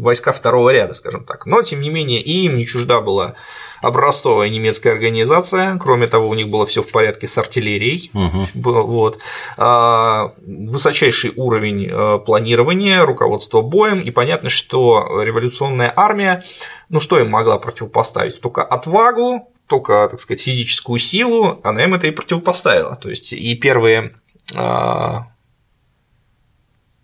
[0.02, 1.46] войска второго ряда, скажем так.
[1.46, 3.34] Но, тем не менее, и им не чужда была
[3.82, 5.78] образцовая немецкая организация.
[5.78, 8.10] Кроме того, у них было все в порядке с артиллерией.
[8.14, 8.72] Угу.
[8.82, 9.18] Вот.
[9.56, 14.00] А, высочайший уровень а, планирования, руководства боем.
[14.00, 16.42] И понятно, что революционная армия,
[16.88, 18.40] ну что им могла противопоставить?
[18.40, 22.96] Только отвагу, только, так сказать, физическую силу, она им это и противопоставила.
[22.96, 24.16] То есть и первые
[24.56, 25.28] а,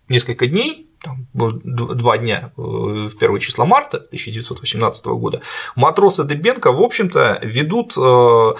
[0.09, 5.41] несколько дней там, два дня э, в первое число марта 1918 года,
[5.75, 8.53] матросы Дебенко, в общем-то, ведут э,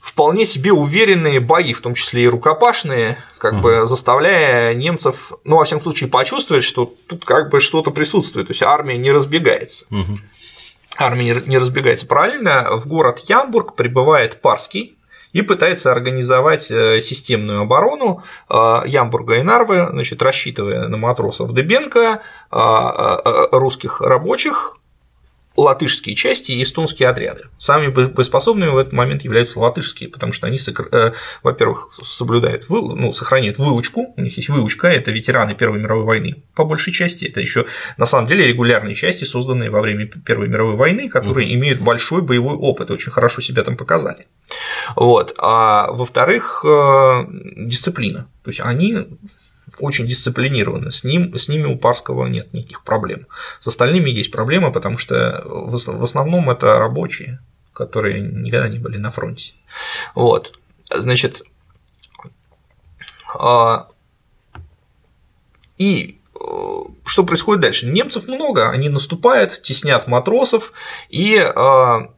[0.00, 3.60] вполне себе уверенные бои, в том числе и рукопашные, как uh-huh.
[3.62, 8.50] бы заставляя немцев, ну, во всяком случае, почувствовать, что тут как бы что-то присутствует, то
[8.50, 9.86] есть армия не разбегается.
[9.90, 10.18] Uh-huh.
[10.96, 12.06] Армия не разбегается.
[12.06, 14.98] Параллельно в город Ямбург прибывает Парский,
[15.32, 18.54] и пытается организовать э, системную оборону э,
[18.86, 22.22] Ямбурга и Нарвы, значит, рассчитывая на матросов Дебенко,
[23.52, 24.77] русских рабочих,
[25.58, 27.44] латышские части и эстонские отряды.
[27.58, 33.58] Самыми боеспособными в этот момент являются латышские, потому что они, э, во-первых, соблюдают, ну, сохраняют
[33.58, 37.66] выучку, у них есть выучка, это ветераны Первой мировой войны по большей части, это еще
[37.98, 42.56] на самом деле регулярные части, созданные во время Первой мировой войны, которые имеют большой боевой
[42.56, 44.26] опыт, очень хорошо себя там показали.
[44.96, 45.34] Вот.
[45.38, 48.28] А во-вторых, э, дисциплина.
[48.42, 49.06] То есть они
[49.80, 50.90] очень дисциплинированы.
[50.90, 53.26] С, ним, с ними у Парского нет никаких проблем.
[53.60, 57.40] С остальными есть проблемы, потому что в основном это рабочие,
[57.72, 59.54] которые никогда не были на фронте.
[60.14, 60.58] Вот.
[60.90, 61.42] Значит,
[63.38, 63.88] а,
[65.76, 66.38] и э,
[67.04, 67.86] что происходит дальше?
[67.86, 70.72] Немцев много, они наступают, теснят матросов,
[71.08, 72.10] и а,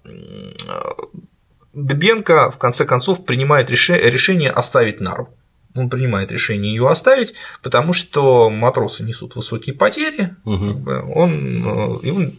[1.72, 5.28] Дебенко в конце концов принимает решение оставить Нарву
[5.74, 10.82] он принимает решение ее оставить, потому что матросы несут высокие потери, угу.
[11.14, 12.32] он, э, и он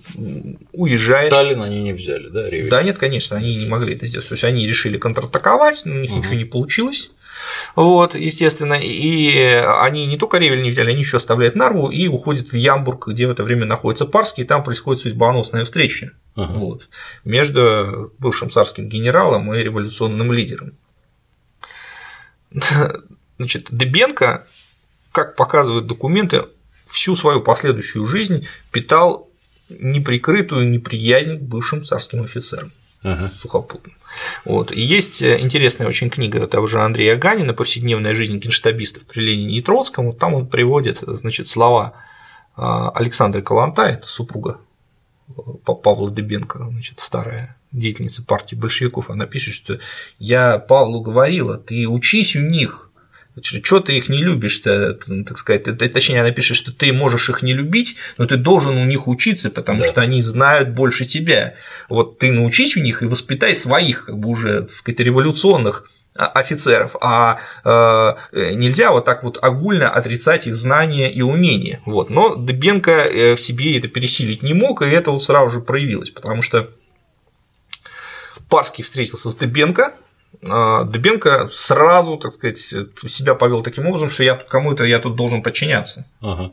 [0.73, 1.29] уезжает.
[1.31, 2.69] Таллин они не взяли, да, Ревель?
[2.69, 4.27] Да, нет, конечно, они не могли это сделать.
[4.27, 6.19] То есть они решили контратаковать, но у них угу.
[6.19, 7.11] ничего не получилось.
[7.75, 9.33] Вот, естественно, и
[9.81, 13.27] они не только Ревель не взяли, они еще оставляют Нарву и уходят в Ямбург, где
[13.27, 16.87] в это время находится Парский, и там происходит судьбоносная встреча uh вот,
[17.25, 20.73] между бывшим царским генералом и революционным лидером.
[23.41, 24.45] Значит, Дебенко,
[25.11, 26.43] как показывают документы,
[26.91, 29.31] всю свою последующую жизнь питал
[29.67, 33.31] неприкрытую неприязнь к бывшим царским офицерам ага.
[33.35, 33.95] сухопутным.
[34.45, 34.71] Вот.
[34.71, 39.61] И есть интересная очень книга того же Андрея Ганина «Повседневная жизнь генштабистов при Ленине и
[39.63, 40.07] Троцком».
[40.07, 41.93] Вот там он приводит значит, слова
[42.55, 44.59] а, Александры Каланта, это супруга
[45.65, 49.79] Павла Дебенко, значит, старая деятельница партии большевиков, она пишет, что
[50.19, 52.90] я Павлу говорила, ты учись у них,
[53.41, 55.63] что ты их не любишь-то, так сказать,
[55.93, 59.49] точнее, она пишет, что ты можешь их не любить, но ты должен у них учиться,
[59.49, 59.87] потому да.
[59.87, 61.55] что они знают больше тебя.
[61.87, 66.27] Вот ты научись у них и воспитай своих, как бы уже, так сказать, революционных а,
[66.27, 71.81] офицеров, а э, нельзя вот так вот огульно отрицать их знания и умения.
[71.85, 72.09] Вот.
[72.09, 76.09] Но Дебенко э, в себе это пересилить не мог, и это вот сразу же проявилось,
[76.09, 76.69] потому что
[78.49, 79.93] Парский встретился с Дебенко,
[80.41, 86.05] Дыбенко сразу, так сказать, себя повел таким образом, что я кому-то я тут должен подчиняться.
[86.21, 86.51] Ага.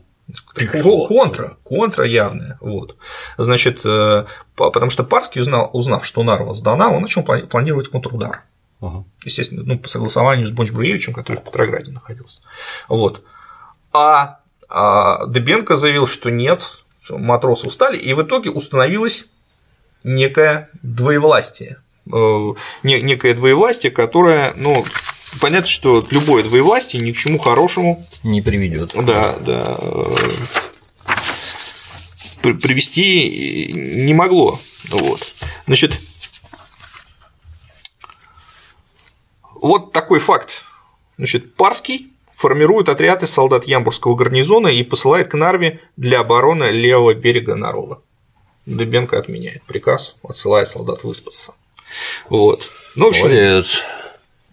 [1.07, 2.57] Контра, контра явная.
[2.61, 2.97] Вот.
[3.37, 8.43] Значит, э, потому что Парский узнал, узнав, что Нарва сдана, он начал планировать контрудар.
[8.79, 9.05] Ага.
[9.23, 12.41] Естественно, ну, по согласованию с Бонч-Бруевичем, который в Петрограде находился.
[12.87, 13.23] Вот.
[13.91, 19.25] А, а Дыбенко заявил, что нет, матросы устали, и в итоге установилось
[20.03, 21.81] некое двоевластие
[22.83, 24.85] некое двоевластие, которое, ну,
[25.39, 28.93] понятно, что любое двоевластие ни к чему хорошему не приведет.
[28.95, 29.77] Да, да.
[32.41, 34.59] Привести не могло.
[34.89, 35.21] Вот.
[35.67, 35.99] Значит,
[39.53, 40.63] вот такой факт.
[41.17, 47.55] Значит, Парский формирует отряды солдат Ямбургского гарнизона и посылает к Нарве для обороны левого берега
[47.55, 48.01] Наровы.
[48.65, 51.53] Дыбенко отменяет приказ, отсылая солдат выспаться.
[52.29, 52.69] Вот.
[52.95, 53.81] Ну, в общем, Молодец.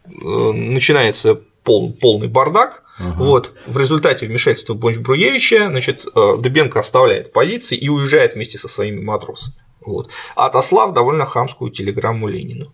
[0.07, 2.83] Э, начинается пол, полный бардак.
[2.99, 3.25] Угу.
[3.25, 9.03] Вот, в результате вмешательства Бонч-Бруевича, значит, э, Дыбенко оставляет позиции и уезжает вместе со своими
[9.03, 9.55] матросами.
[9.85, 10.11] Вот.
[10.35, 12.73] Отослав довольно хамскую телеграмму Ленину.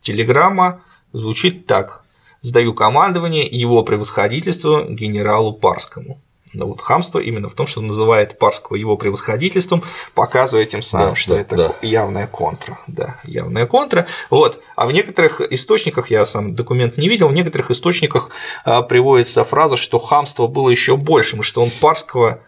[0.00, 2.04] Телеграмма звучит так.
[2.42, 6.20] Сдаю командование его превосходительству генералу Парскому.
[6.52, 9.84] Но вот хамство именно в том, что называет Парского его превосходительством,
[10.14, 11.74] показывая тем самым, да, что да, это да.
[11.82, 12.78] явная контра.
[12.88, 14.06] Да, явная контра.
[14.30, 14.60] Вот.
[14.74, 18.30] А в некоторых источниках, я сам документ не видел, в некоторых источниках
[18.64, 22.40] а, приводится фраза, что хамство было еще большим, и что он Парского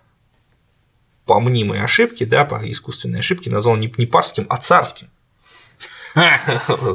[1.25, 5.09] по мнимой ошибке, да, по искусственной ошибке назвал не, парским, а царским.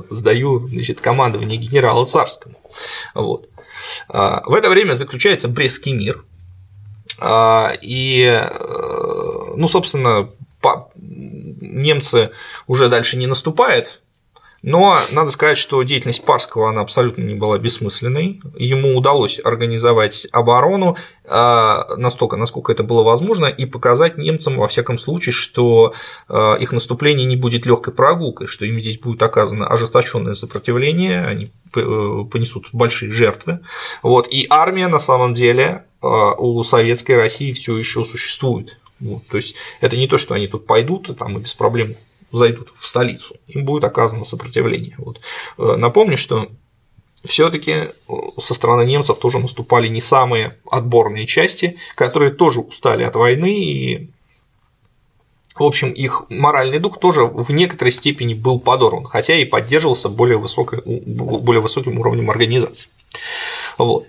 [0.10, 2.60] Сдаю значит, командование генералу царскому.
[3.14, 3.50] Вот.
[4.10, 6.24] А, в это время заключается Брестский мир,
[7.82, 10.30] и, э, ну, собственно,
[11.78, 12.32] немцы
[12.68, 14.02] уже дальше не наступают,
[14.64, 18.42] Но надо сказать, что деятельность Парского она абсолютно не была бессмысленной.
[18.58, 24.98] Ему удалось организовать оборону а, настолько, насколько это было возможно, и показать немцам, во всяком
[24.98, 25.94] случае, что
[26.28, 31.52] а, их наступление не будет легкой прогулкой, что им здесь будет оказано ожесточенное сопротивление, они
[31.76, 33.60] э, понесут большие жертвы.
[34.02, 34.28] Вот.
[34.32, 38.78] И армия на самом деле а, у советской России все еще существует.
[39.00, 39.28] Вот.
[39.28, 41.96] То есть это не то, что они тут пойдут там, и без проблем
[42.32, 44.96] зайдут в столицу, им будет оказано сопротивление.
[44.98, 45.22] Вот.
[45.58, 46.50] Э, напомню, что
[47.24, 47.90] все-таки э,
[48.38, 54.10] со стороны немцев тоже наступали не самые отборные части, которые тоже устали от войны и
[55.56, 60.38] в общем, их моральный дух тоже в некоторой степени был подорван, хотя и поддерживался более,
[60.38, 62.90] высокой, более высоким уровнем организации.
[63.80, 64.06] Вот.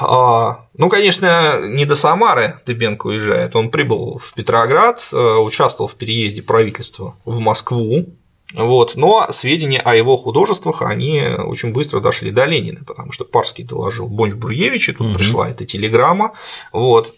[0.00, 3.54] А, ну, конечно, не до Самары Дыбенко уезжает.
[3.54, 8.06] Он прибыл в Петроград, э, участвовал в переезде правительства в Москву.
[8.54, 8.96] Вот.
[8.96, 14.08] Но сведения о его художествах, они очень быстро дошли до Ленина, потому что Парский доложил
[14.08, 15.16] Бонч Бруевичу, и тут угу.
[15.16, 16.32] пришла эта телеграмма.
[16.72, 17.14] Вот.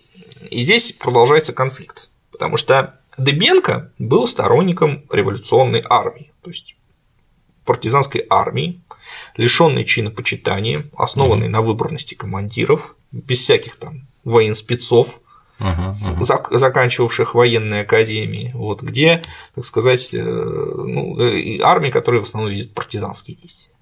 [0.51, 6.77] И здесь продолжается конфликт, потому что Дыбенко был сторонником революционной армии, то есть
[7.65, 8.82] партизанской армии,
[9.37, 11.53] лишенной чинопочитания, основанной угу.
[11.53, 15.21] на выборности командиров, без всяких там военспецов,
[15.59, 16.59] uh-huh, uh-huh.
[16.59, 19.23] заканчивавших военные академии, вот, где,
[19.55, 23.73] так сказать, э, ну, э, армии, которые в основном ведут партизанские действия.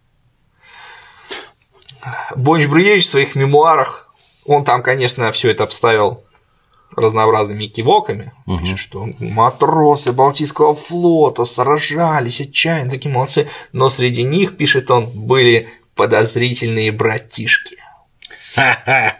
[2.35, 4.15] Бонч Бруевич в своих мемуарах,
[4.47, 6.25] он там, конечно, все это обставил
[6.97, 8.59] разнообразными экивоками, угу.
[8.59, 15.69] пишет, что матросы Балтийского флота сражались отчаянно, такие молодцы, но среди них, пишет он, были
[15.95, 17.77] подозрительные братишки.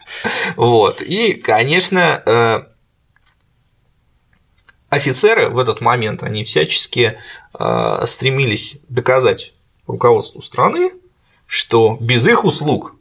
[0.57, 1.03] Вот.
[1.03, 2.63] И, конечно, э,
[4.89, 7.19] офицеры в этот момент, они всячески
[7.59, 9.55] э, стремились доказать
[9.87, 10.91] руководству страны,
[11.47, 12.97] что без их услуг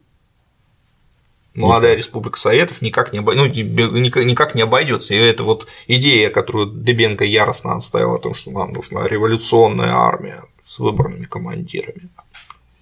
[1.54, 5.14] молодая республика Советов никак не, ну, никак не обойдется.
[5.14, 10.44] И это вот идея, которую Дебенко яростно отставил о том, что нам нужна революционная армия
[10.62, 12.08] с выбранными командирами.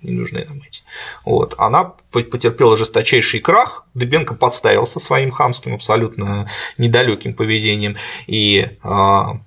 [0.03, 0.83] Не нужны нам эти.
[1.25, 1.55] Вот.
[1.59, 3.85] Она потерпела жесточайший крах.
[3.95, 7.97] Дебенко подставился своим хамским, абсолютно недалеким поведением.
[8.29, 9.41] И а,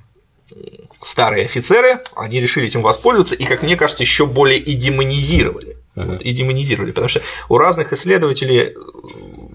[1.01, 5.77] старые офицеры, они решили этим воспользоваться и, как мне кажется, еще более и демонизировали.
[5.95, 8.73] И демонизировали, потому что у разных исследователей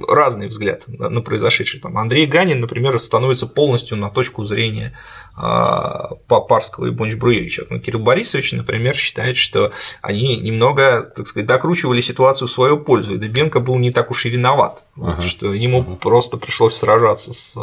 [0.08, 1.80] разный взгляд на, на произошедшее.
[1.80, 4.92] Там Андрей Ганин, например, становится полностью на точку зрения
[5.34, 7.66] а, Парского и Бонч-Бруевича.
[7.70, 9.72] Но Кирилл Борисович, например, считает, что
[10.02, 14.26] они немного, так сказать, докручивали ситуацию в свою пользу, и Дыбенко был не так уж
[14.26, 15.20] и виноват, ага.
[15.22, 15.96] что ему ага.
[15.96, 17.56] просто пришлось сражаться с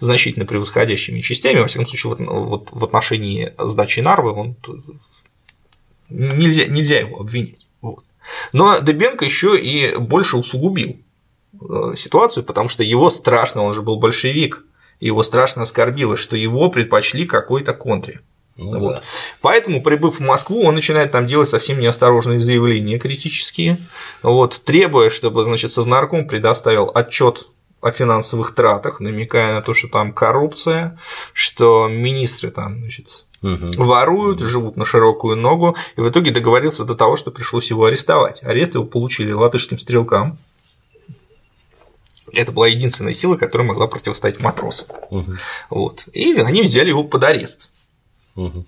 [0.00, 1.60] значительно превосходящими частями.
[1.60, 4.56] Во всяком случае, вот, вот в отношении сдачи Нарвы он
[6.08, 7.65] нельзя, нельзя его обвинить.
[8.52, 10.96] Но Дыбенко еще и больше усугубил
[11.60, 14.64] Э, ситуацию, потому что его страшно, он же был большевик,
[15.00, 18.20] его страшно оскорбило, что его предпочли какой-то контре.
[18.56, 18.94] Ну, вот.
[18.96, 19.02] да.
[19.40, 23.78] Поэтому, прибыв в Москву, он начинает там делать совсем неосторожные заявления критические,
[24.22, 27.48] вот, требуя, чтобы значит, Совнарком предоставил отчет
[27.80, 30.98] о финансовых тратах, намекая на то, что там коррупция,
[31.32, 33.84] что министры там значит, угу.
[33.84, 38.42] воруют, живут на широкую ногу, и в итоге договорился до того, что пришлось его арестовать.
[38.42, 40.38] Арест его получили латышским стрелкам,
[42.32, 44.88] это была единственная сила, которая могла противостоять матросам.
[45.10, 45.34] Угу.
[45.70, 46.04] Вот.
[46.12, 47.70] И они взяли его под арест.
[48.34, 48.64] Угу.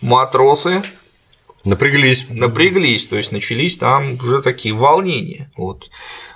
[0.00, 0.82] Матросы
[1.64, 2.26] Напряглись.
[2.30, 5.50] Напряглись, то есть начались там уже такие волнения.
[5.56, 5.90] Вот.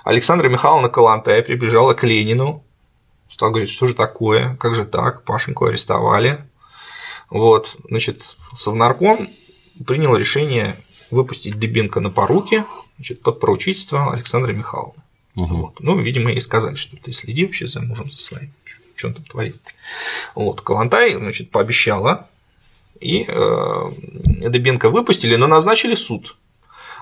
[0.05, 2.63] Александра Михайловна Калантая прибежала к Ленину,
[3.27, 6.47] стала говорить, что же такое, как же так, Пашеньку арестовали.
[7.31, 9.29] Вот, значит, Совнарком
[9.85, 10.77] принял решение
[11.09, 12.65] выпустить Дебенко на поруки
[12.97, 15.01] значит, под поручительство Александры Михайловны.
[15.35, 15.55] Угу.
[15.55, 15.79] Вот.
[15.79, 18.53] Ну, видимо, ей сказали, что ты следи вообще за мужем за своим,
[18.95, 19.57] что он там творит.
[20.35, 22.27] Вот, Калантай, значит, пообещала,
[22.99, 26.35] и э, Дебенко выпустили, но назначили суд.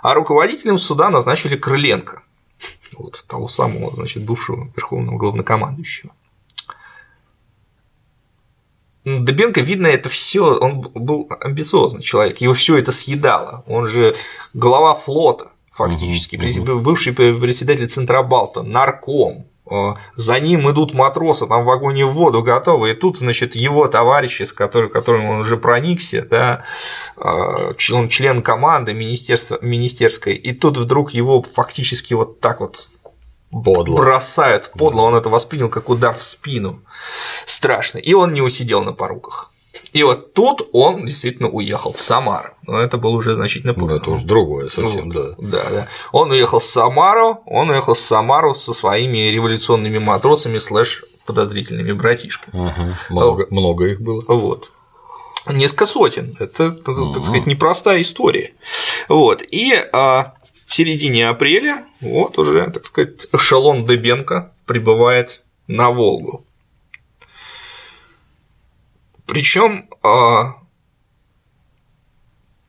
[0.01, 2.22] А руководителем суда назначили Крыленко,
[2.97, 6.11] вот, того самого, значит, бывшего верховного главнокомандующего.
[9.05, 13.63] Дебенко, видно, это все, он был амбициозный человек, его все это съедало.
[13.67, 14.15] Он же
[14.53, 16.81] глава флота, фактически, угу, угу.
[16.81, 19.45] бывший председатель Центробалта, нарком,
[20.15, 24.43] за ним идут матросы, там в вагоне в воду готовы, и тут, значит, его товарищи,
[24.43, 26.63] с которым, которым он уже проникся, да,
[27.17, 32.87] э, он член команды министерства, министерской, и тут вдруг его фактически вот так вот
[33.51, 33.97] Подло.
[33.97, 36.81] бросают подло, он это воспринял как удар в спину.
[37.45, 37.99] Страшно.
[37.99, 39.51] И он не усидел на поруках.
[39.91, 42.52] И вот тут он действительно уехал в Самару.
[42.65, 43.87] Но это было уже значительно позже.
[43.87, 45.35] Ну, это уже другое совсем, ну, да.
[45.37, 45.87] Да, да.
[46.11, 52.69] Он уехал в Самару, он уехал в Самару со своими революционными матросами слэш подозрительными братишками.
[52.69, 54.23] Ага, много, много их было.
[54.27, 54.71] Вот.
[55.51, 56.35] Несколько сотен.
[56.39, 58.53] Это, так сказать, непростая история.
[59.09, 59.41] Вот.
[59.41, 60.33] И а,
[60.65, 66.45] в середине апреля вот уже, так сказать, эшелон Дебенко прибывает на Волгу.
[69.25, 70.55] Причем а,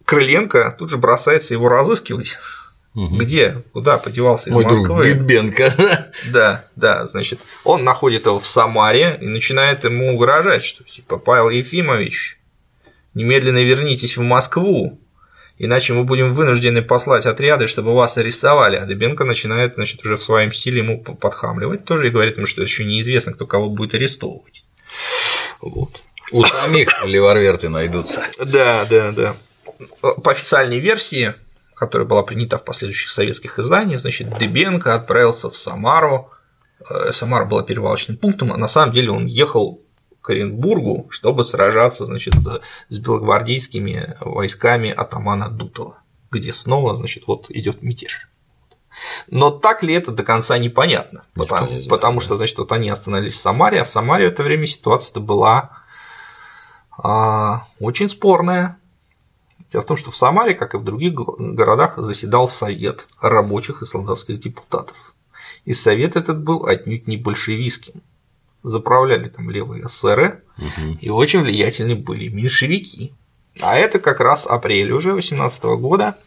[0.05, 2.37] Крыленко тут же бросается его разыскивать.
[2.95, 3.17] Угу.
[3.17, 3.63] Где?
[3.73, 4.87] Куда подевался из Мой Москвы?
[4.87, 5.75] Друг Дыбенко.
[6.31, 11.51] Да, да, значит, он находит его в Самаре и начинает ему угрожать, что типа Павел
[11.51, 12.39] Ефимович,
[13.15, 15.01] немедленно вернитесь в Москву,
[15.59, 18.77] иначе мы будем вынуждены послать отряды, чтобы вас арестовали.
[18.77, 22.63] А Дыбенко начинает, значит, уже в своем стиле ему подхамливать тоже и говорит ему, что
[22.63, 24.65] еще неизвестно, кто кого будет арестовывать.
[25.61, 26.01] Вот.
[26.31, 28.25] У самих леворверты найдутся.
[28.39, 29.37] Да, да, да.
[30.01, 31.35] По официальной версии,
[31.75, 36.31] которая была принята в последующих советских изданиях, значит, Дыбенко отправился в Самару.
[36.89, 39.81] Э, Самара была перевалочным пунктом, а на самом деле он ехал
[40.21, 42.35] к Оренбургу, чтобы сражаться значит,
[42.89, 45.99] с белогвардейскими войсками атамана Дутова,
[46.31, 48.29] где снова значит, вот идет мятеж.
[49.29, 52.89] Но так ли это до конца непонятно, потому, не знает, потому что значит, вот они
[52.89, 55.71] остановились в Самаре, а в Самаре в это время ситуация была
[56.97, 58.79] а, очень спорная.
[59.75, 63.85] Дело в том, что в Самаре, как и в других городах, заседал совет рабочих и
[63.85, 65.17] солдатских депутатов.
[65.65, 68.01] И совет этот был отнюдь не большевистским.
[68.63, 70.97] Заправляли там левые эсеры, угу.
[71.01, 73.13] и очень влиятельны были меньшевики.
[73.61, 76.19] А это как раз апрель уже 18 года,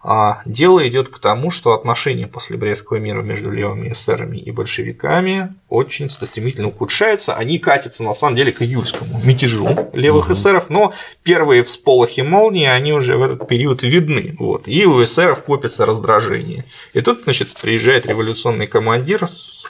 [0.00, 5.54] а дело идет к тому, что отношения после Брестского мира между левыми эсерами и большевиками
[5.68, 7.34] очень стремительно ухудшаются.
[7.34, 10.34] Они катятся на самом деле к июльскому мятежу левых угу.
[10.34, 10.94] эсеров, но
[11.24, 14.36] первые всполохи молнии, они уже в этот период видны.
[14.38, 16.64] Вот, и у эсеров копится раздражение.
[16.92, 19.66] И тут, значит, приезжает революционный командир с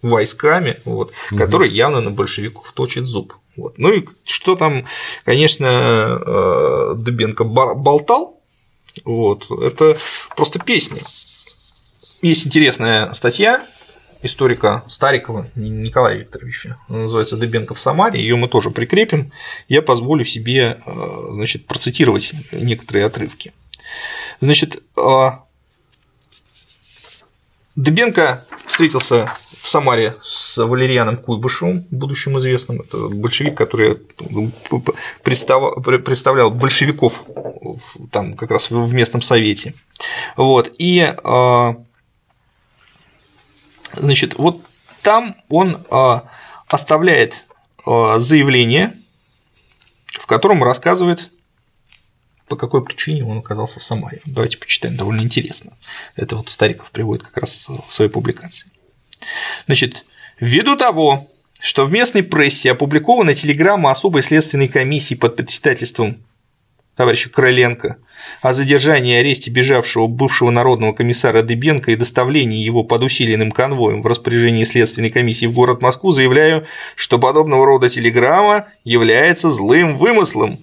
[0.00, 1.38] войсками, вот, угу.
[1.38, 3.34] который явно на большевиков точит зуб.
[3.56, 3.76] Вот.
[3.76, 4.86] Ну и что там,
[5.24, 8.37] конечно, э, Дыбенко болтал,
[9.04, 9.50] вот.
[9.50, 9.96] Это
[10.36, 11.02] просто песни.
[12.22, 13.64] Есть интересная статья
[14.22, 19.32] историка Старикова Николая Викторовича, она называется «Дыбенко в Самаре», ее мы тоже прикрепим,
[19.68, 20.92] я позволю себе э,
[21.30, 23.52] значит, процитировать некоторые отрывки.
[24.40, 25.28] Значит, э,
[27.76, 29.30] Дыбенко встретился
[29.68, 32.80] Самаре с Валерианом Куйбышевым, будущим известным.
[32.80, 33.96] Это большевик, который
[35.22, 37.24] представлял большевиков
[38.10, 39.74] там как раз в местном совете.
[40.36, 40.72] Вот.
[40.78, 41.76] И а,
[43.94, 44.62] значит, вот
[45.02, 46.24] там он а,
[46.68, 47.46] оставляет
[47.84, 48.94] а, заявление,
[50.12, 51.30] в котором рассказывает
[52.48, 54.20] по какой причине он оказался в Самаре.
[54.24, 55.72] Давайте почитаем, довольно интересно.
[56.16, 58.70] Это вот Стариков приводит как раз в своей публикации.
[59.66, 60.04] Значит,
[60.40, 61.28] ввиду того,
[61.60, 66.22] что в местной прессе опубликована телеграмма особой следственной комиссии под председательством
[66.96, 67.96] товарища Крыленко
[68.42, 74.02] о задержании и аресте бежавшего бывшего народного комиссара Дыбенко и доставлении его под усиленным конвоем
[74.02, 76.66] в распоряжении следственной комиссии в город Москву, заявляю,
[76.96, 80.58] что подобного рода телеграмма является злым вымыслом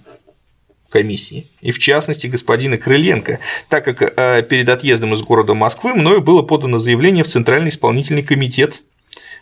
[0.96, 3.38] комиссии, и в частности господина Крыленко,
[3.68, 8.22] так как э, перед отъездом из города Москвы мною было подано заявление в Центральный исполнительный
[8.22, 8.82] комитет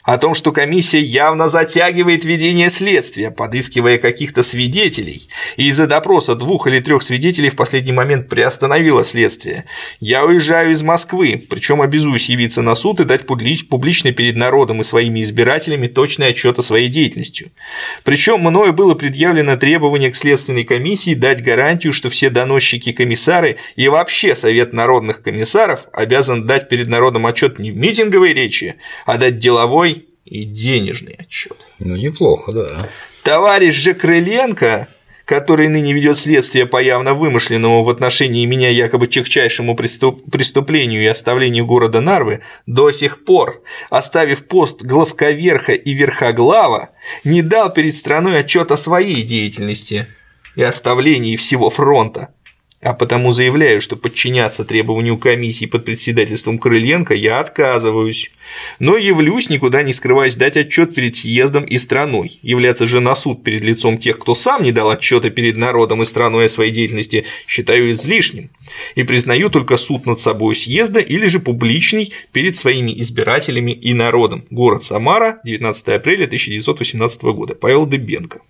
[0.04, 6.66] о том, что комиссия явно затягивает ведение следствия, подыскивая каких-то свидетелей, и из-за допроса двух
[6.66, 9.64] или трех свидетелей в последний момент приостановила следствие.
[10.00, 14.84] Я уезжаю из Москвы, причем обязуюсь явиться на суд и дать публично перед народом и
[14.84, 17.52] своими избирателями точный отчет о своей деятельности.
[18.04, 24.36] Причем мною было предъявлено требование к следственной комиссии дать гарантию, что все доносчики-комиссары и вообще
[24.36, 28.74] Совет народных комиссаров обязан дать перед народом отчет не в митинговой речи,
[29.06, 29.93] а дать деловой
[30.24, 31.56] и денежный отчет.
[31.78, 32.88] Ну, неплохо, да.
[33.22, 34.88] Товарищ же Крыленко,
[35.24, 41.66] который ныне ведет следствие по явно вымышленному в отношении меня якобы чехчайшему преступлению и оставлению
[41.66, 46.90] города Нарвы, до сих пор, оставив пост главковерха и верхоглава,
[47.24, 50.06] не дал перед страной отчет о своей деятельности
[50.56, 52.30] и оставлении всего фронта
[52.84, 58.30] а потому заявляю, что подчиняться требованию комиссии под председательством Крыленко я отказываюсь.
[58.78, 62.38] Но явлюсь, никуда не скрываясь, дать отчет перед съездом и страной.
[62.42, 66.04] Являться же на суд перед лицом тех, кто сам не дал отчета перед народом и
[66.04, 68.50] страной о своей деятельности, считаю излишним.
[68.96, 74.44] И признаю только суд над собой съезда или же публичный перед своими избирателями и народом.
[74.50, 77.54] Город Самара, 19 апреля 1918 года.
[77.54, 78.40] Павел Дыбенко.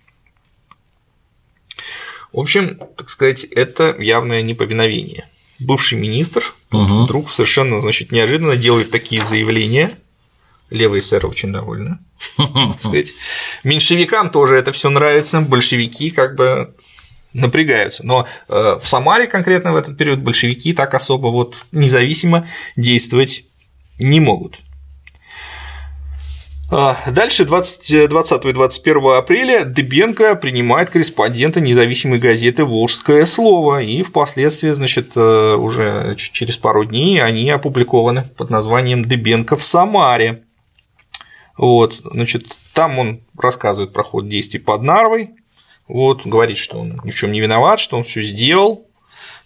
[2.35, 5.25] В общем, так сказать, это явное неповиновение.
[5.59, 7.03] Бывший министр угу.
[7.05, 9.97] вдруг совершенно, значит, неожиданно делает такие заявления.
[10.69, 11.97] Левые сэры очень довольны.
[12.79, 13.13] сказать.
[13.63, 16.75] Меньшевикам тоже это все нравится, большевики как бы
[17.31, 18.05] напрягаются.
[18.05, 23.45] Но э, в Самаре конкретно в этот период большевики так особо вот независимо действовать
[23.97, 24.59] не могут.
[26.77, 34.03] А, дальше 20, 20 и 21 апреля Дыбенко принимает корреспондента независимой газеты «Волжское слово», и
[34.03, 40.43] впоследствии, значит, э, уже через пару дней они опубликованы под названием «Дыбенко в Самаре».
[41.57, 45.29] Вот, значит, там он рассказывает про ход действий под Нарвой,
[45.87, 48.85] вот, говорит, что он ни в чем не виноват, что он все сделал,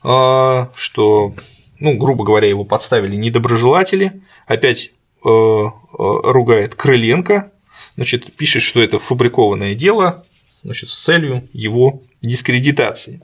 [0.02, 1.36] а, что,
[1.80, 7.52] ну, грубо говоря, его подставили недоброжелатели, опять э, э, ругает Крыленко,
[7.96, 10.26] значит, пишет, что это фабрикованное дело,
[10.64, 13.22] значит, с целью его дискредитации.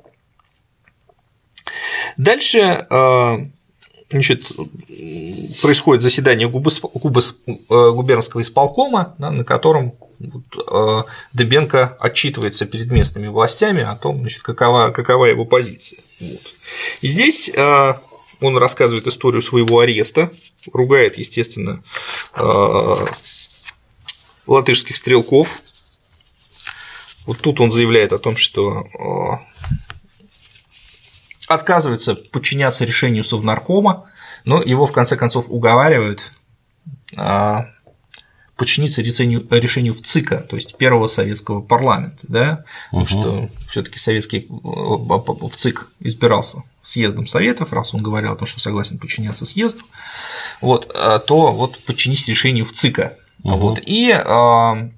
[2.17, 3.37] Дальше э,
[4.09, 4.51] значит,
[5.61, 9.95] происходит заседание губернского исполкома, на котором
[11.33, 15.99] Дебенко отчитывается перед местными властями о том, значит, какова, какова его позиция.
[16.21, 16.53] Вот.
[17.01, 17.51] И здесь
[18.41, 20.31] он рассказывает историю своего ареста,
[20.71, 21.83] ругает, естественно,
[22.33, 22.95] э,
[24.47, 25.61] латышских стрелков.
[27.25, 29.55] Вот тут он заявляет о том, что э,
[31.47, 34.09] отказывается подчиняться решению Совнаркома,
[34.43, 36.31] но его в конце концов уговаривают
[37.17, 37.61] э,
[38.55, 43.05] подчиниться решению, решению в ЦИКа, то есть первого советского парламента, да, угу.
[43.05, 48.97] что все-таки советский в ЦИК избирался съездом советов, раз он говорил о том, что согласен
[48.97, 49.83] подчиняться съезду,
[50.61, 53.17] вот, а, то вот подчинись решению в ЦИКа.
[53.43, 53.57] Угу.
[53.57, 54.89] Вот, и а,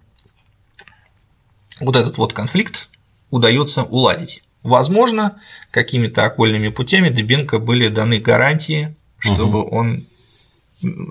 [1.80, 2.90] вот этот вот конфликт
[3.32, 4.44] удается уладить.
[4.62, 5.42] Возможно,
[5.72, 9.76] какими-то окольными путями Дебенко были даны гарантии, чтобы угу.
[9.76, 10.06] он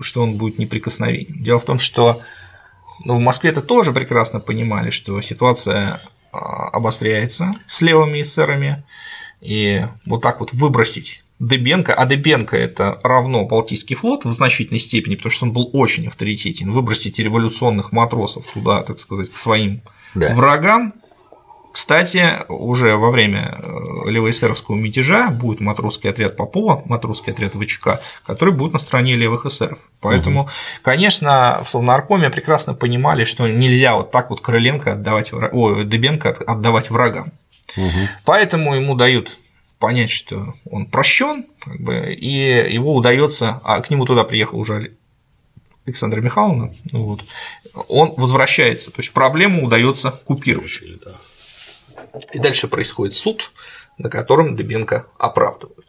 [0.00, 1.42] что он будет неприкосновенен.
[1.42, 2.22] Дело в том, что
[3.04, 6.02] ну, в Москве это тоже прекрасно понимали, что ситуация
[6.32, 8.84] а, обостряется с левыми эсерами,
[9.40, 15.16] и вот так вот выбросить Дебенко, а Дебенко это равно Балтийский флот в значительной степени,
[15.16, 19.82] потому что он был очень авторитетен, выбросить революционных матросов туда, так сказать, к своим
[20.14, 20.34] да.
[20.34, 20.94] врагам,
[21.76, 28.54] кстати, уже во время э, левоэсеровского мятежа будет матросский отряд Попова, матросский отряд ВЧК, который
[28.54, 29.78] будет на стороне левых эсеров.
[30.00, 30.50] Поэтому, угу.
[30.80, 36.88] конечно, в Совнаркоме прекрасно понимали, что нельзя вот так вот Крыленко отдавать, ой, Дебенко отдавать
[36.88, 37.32] врагам.
[37.76, 38.08] Угу.
[38.24, 39.36] Поэтому ему дают
[39.78, 44.92] понять, что он прощен, как бы, и его удается, а к нему туда приехал уже
[45.84, 47.22] Александра Михайловна, вот,
[47.88, 50.80] он возвращается, то есть проблему удается купировать.
[51.04, 51.12] Да.
[52.32, 53.52] И дальше происходит суд,
[53.98, 55.86] на котором Дыбенко оправдывают.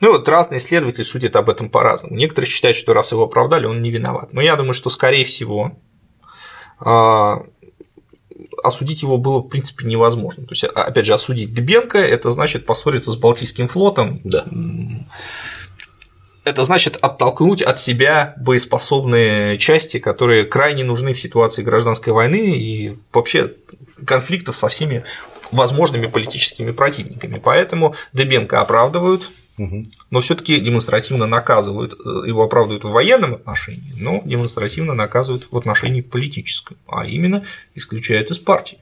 [0.00, 2.14] Ну и вот разные исследователи судят об этом по-разному.
[2.14, 4.32] Некоторые считают, что раз его оправдали, он не виноват.
[4.32, 5.72] Но я думаю, что, скорее всего,
[6.78, 7.44] а,
[8.62, 10.44] осудить его было, в принципе, невозможно.
[10.44, 14.20] То есть, а, опять же, осудить Дыбенко– это значит поссориться с Балтийским флотом.
[14.24, 14.44] Да.
[16.44, 22.98] Это значит оттолкнуть от себя боеспособные части, которые крайне нужны в ситуации гражданской войны и
[23.12, 23.54] вообще
[24.04, 25.04] конфликтов со всеми
[25.52, 27.40] возможными политическими противниками.
[27.42, 29.30] Поэтому Дебенко оправдывают,
[30.10, 36.02] но все-таки демонстративно наказывают, э, его оправдывают в военном отношении, но демонстративно наказывают в отношении
[36.02, 37.44] политическом, а именно
[37.74, 38.78] исключают из партии.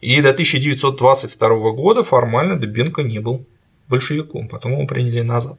[0.00, 3.44] И до 1922 года формально Дебенко не был
[3.88, 5.58] большевиком, потом его приняли назад.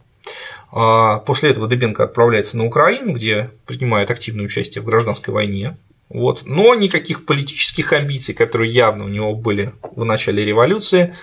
[0.72, 5.78] А после этого Дебенко отправляется на Украину, где принимает активное участие в гражданской войне,
[6.10, 6.44] вот.
[6.46, 11.16] Но никаких политических амбиций, которые явно у него были в начале революции,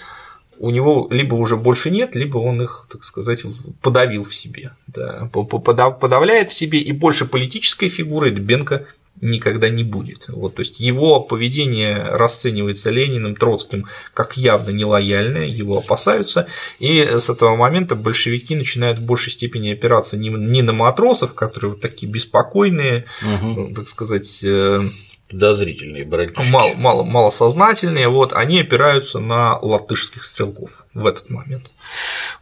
[0.59, 3.43] у него либо уже больше нет, либо он их, так сказать,
[3.83, 8.87] подавил в себе, да, подавляет в себе, и больше политической фигуры Дбенко
[9.21, 10.27] никогда не будет.
[10.29, 16.47] Вот, то есть его поведение расценивается Лениным, Троцким как явно нелояльное, его опасаются,
[16.79, 21.73] и с этого момента большевики начинают в большей степени опираться не, не на матросов, которые
[21.73, 23.75] вот такие беспокойные, угу.
[23.75, 24.83] так сказать, э,
[25.29, 26.53] подозрительные братишки.
[26.53, 31.73] Мало, мало, малосознательные, вот, они опираются на латышских стрелков в этот момент,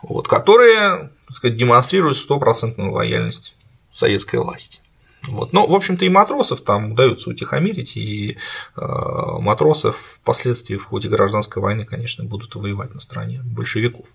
[0.02, 3.56] вот, которые так сказать, демонстрируют стопроцентную лояльность
[3.90, 4.80] советской власти.
[5.28, 5.52] Вот.
[5.52, 8.36] Но, в общем-то, и матросов там удается утихомирить, и
[8.76, 14.06] э, матросов впоследствии в ходе гражданской войны, конечно, будут воевать на стороне большевиков.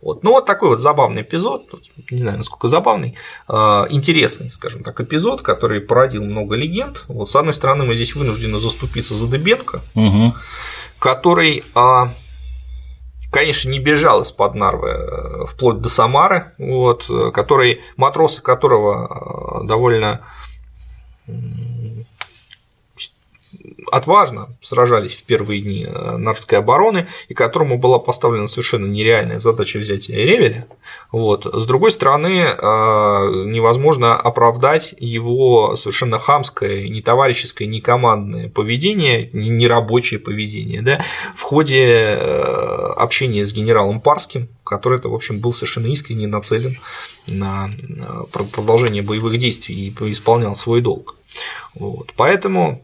[0.00, 0.22] Вот.
[0.22, 1.70] Ну, вот такой вот забавный эпизод,
[2.10, 3.16] не знаю, насколько забавный,
[3.48, 3.54] э,
[3.90, 7.04] интересный, скажем так, эпизод, который породил много легенд.
[7.08, 10.34] Вот, с одной стороны, мы здесь вынуждены заступиться за Дебенко, угу.
[10.98, 12.06] который э,
[13.30, 20.20] конечно, не бежал из-под Нарвы вплоть до Самары, вот, который, матросы которого довольно
[21.28, 21.71] 嗯。
[23.92, 30.16] Отважно сражались в первые дни э, Нарвской обороны, и которому была поставлена совершенно нереальная задача взятия
[30.16, 30.66] Ревеля.
[31.10, 31.44] Вот.
[31.44, 39.68] С другой стороны, э, невозможно оправдать его совершенно хамское, не товарищеское, не командное поведение, не
[39.68, 41.04] рабочее поведение да,
[41.36, 46.78] в ходе э, общения с генералом Парским, который, это, в общем, был совершенно искренне нацелен
[47.26, 47.70] на
[48.32, 51.16] продолжение боевых действий и исполнял свой долг.
[51.74, 52.14] Вот.
[52.16, 52.82] Поэтому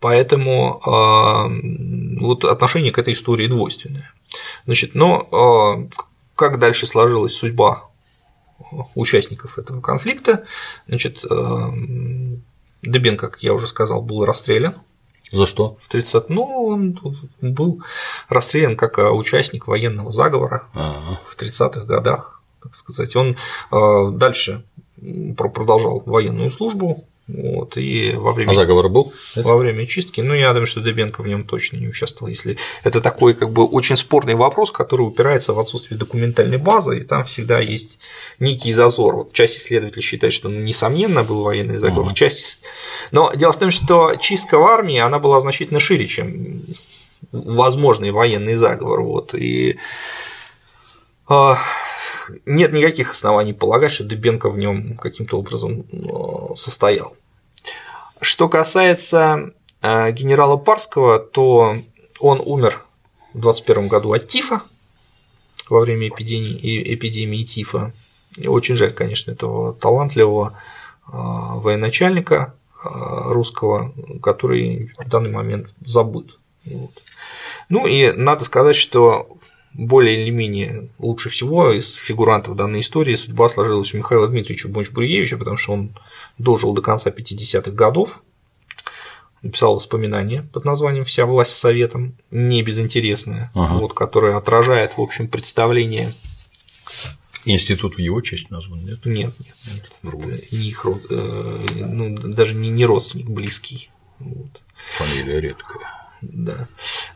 [0.00, 4.12] Поэтому э, вот отношение к этой истории двойственное.
[4.64, 5.98] Значит, но э,
[6.36, 7.84] как дальше сложилась судьба
[8.94, 10.44] участников этого конфликта?
[10.86, 11.36] Значит, э,
[12.82, 14.76] Дебен, как я уже сказал, был расстрелян.
[15.32, 15.76] За что?
[15.80, 17.00] В 30 Ну, он
[17.40, 17.82] был
[18.28, 21.18] расстрелян как участник военного заговора А-а-а.
[21.28, 23.14] в 30-х годах, так сказать.
[23.16, 23.36] Он
[24.16, 24.64] дальше
[25.36, 28.52] продолжал военную службу, вот, и во время...
[28.52, 29.12] А заговор был?
[29.36, 33.02] Во время чистки, ну, я думаю, что Дебенко в нем точно не участвовал, если это
[33.02, 37.60] такой как бы очень спорный вопрос, который упирается в отсутствие документальной базы, и там всегда
[37.60, 37.98] есть
[38.40, 39.16] некий зазор.
[39.16, 42.16] Вот часть исследователей считает, что ну, несомненно был военный заговор, uh-huh.
[42.16, 42.64] часть.
[43.12, 46.62] Но дело в том, что чистка в армии она была значительно шире, чем
[47.30, 49.02] возможный военный заговор.
[49.02, 49.76] Вот, и
[51.26, 51.58] а,
[52.46, 57.16] нет никаких оснований полагать, что Дыбенко в нем каким-то образом э, состоял.
[58.20, 61.76] Что касается э, генерала Парского, то
[62.20, 62.84] он умер
[63.34, 64.62] в 21 году от тифа
[65.68, 67.92] во время эпидемии, эпидемии тифа.
[68.46, 70.58] Очень жаль, конечно, этого талантливого
[71.06, 72.54] э, военачальника
[72.84, 76.38] русского, который в данный момент забыт.
[76.64, 77.02] Вот.
[77.68, 79.37] Ну и надо сказать, что
[79.78, 85.38] более или менее лучше всего из фигурантов данной истории судьба сложилась у Михаила Дмитриевича Бонч-Бруевича,
[85.38, 85.96] потому что он
[86.36, 88.24] дожил до конца 50-х годов,
[89.40, 93.74] написал воспоминания под названием «Вся власть советам», небезынтересное, ага.
[93.74, 96.12] вот, которое отражает, в общем, представление
[97.44, 99.06] Институт в его честь назван, нет?
[99.06, 99.56] Нет, нет,
[100.02, 100.14] нет.
[100.14, 103.90] Это не их род, э, ну, даже не, не родственник близкий.
[104.18, 104.60] Вот.
[104.98, 106.68] Фамилия редкая да.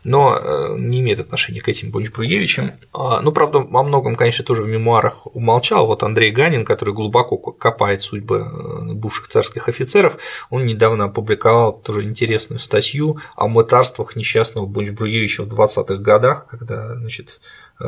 [0.03, 2.73] Но э, не имеет отношения к этим Бонч-Бруевичам.
[2.91, 5.87] А, ну, правда, во многом, конечно, тоже в мемуарах умолчал.
[5.87, 10.17] Вот Андрей Ганин, который глубоко копает судьбы э, бывших царских офицеров,
[10.49, 17.39] он недавно опубликовал тоже интересную статью о мытарствах несчастного Бонч-Бруевича в 20-х годах, когда значит,
[17.79, 17.85] э,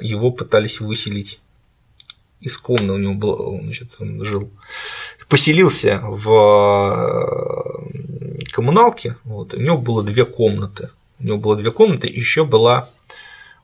[0.00, 1.40] его пытались выселить
[2.40, 4.48] из комнаты, у него был, значит, он жил,
[5.28, 6.28] поселился в
[8.52, 10.90] коммуналке, вот, у него было две комнаты.
[11.20, 12.88] У него было две комнаты, еще была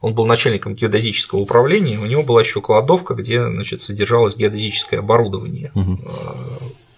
[0.05, 5.73] он был начальником геодезического управления, у него была еще кладовка, где значит, содержалось геодезическое оборудование,
[5.75, 5.99] угу.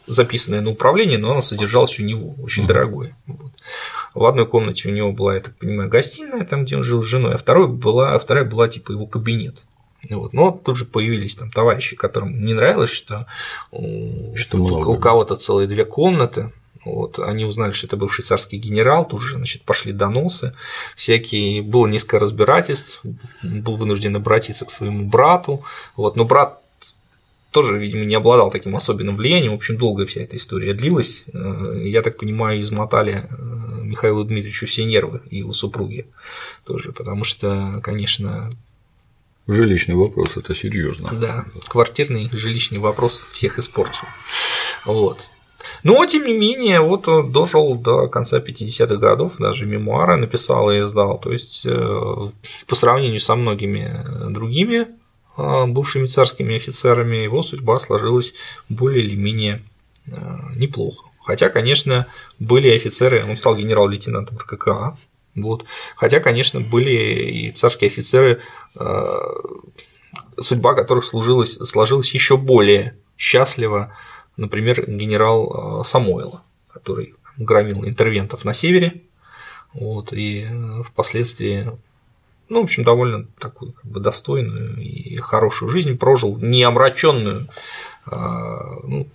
[0.09, 2.69] записанное на управление, но оно содержалось у него, очень угу.
[2.69, 3.17] дорогое.
[3.29, 3.53] Вот.
[4.13, 7.07] В одной комнате у него была, я так понимаю, гостиная, там, где он жил с
[7.07, 9.63] женой, а второй была, а вторая была типа его кабинет.
[10.11, 10.33] Вот.
[10.33, 13.27] Но тут же появились там товарищи, которым не нравилось, что,
[14.35, 16.53] что у кого-то целые две комнаты,
[16.87, 20.55] вот, они узнали, что это бывший царский генерал, тут же значит, пошли доносы,
[20.95, 23.03] всякие, было несколько разбирательств,
[23.43, 25.65] был вынужден обратиться к своему брату,
[25.97, 26.61] вот, но брат
[27.51, 29.53] тоже, видимо, не обладал таким особенным влиянием.
[29.53, 31.25] В общем, долго вся эта история длилась.
[31.33, 36.07] Э, я так понимаю, измотали э, Михаилу Дмитриевичу все нервы и его супруги
[36.65, 38.53] тоже, потому что, конечно,
[39.49, 41.13] Жилищный вопрос это серьезно.
[41.15, 44.09] Да, квартирный жилищный вопрос всех испортил.
[44.85, 45.21] Вот.
[45.83, 50.81] Но, тем не менее, вот он дожил до конца 50-х годов, даже мемуары написал и
[50.81, 51.19] издал.
[51.19, 52.31] То есть, э,
[52.67, 54.89] по сравнению со многими другими
[55.37, 58.35] э, бывшими царскими офицерами, его судьба сложилась
[58.69, 59.63] более или менее
[60.07, 60.17] э,
[60.57, 61.05] неплохо.
[61.25, 62.07] Хотя, конечно,
[62.39, 64.97] были офицеры, он стал генерал-лейтенантом РККА,
[65.35, 65.65] вот.
[65.97, 68.41] Хотя, конечно, были и царские офицеры,
[70.41, 73.93] судьба которых сложилась еще более счастливо,
[74.37, 79.03] например, генерал э, Самойло, который громил интервентов на севере,
[79.73, 81.71] вот, и э, впоследствии,
[82.49, 87.49] ну, в общем, довольно такую как бы достойную и хорошую жизнь прожил, не омраченную,
[88.07, 88.11] э,
[88.85, 89.09] ну,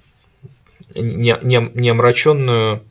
[0.95, 2.83] не, не, не омраченную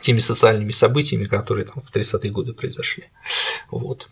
[0.00, 3.04] теми социальными событиями, которые там в 30-е годы произошли.
[3.70, 4.08] Вот.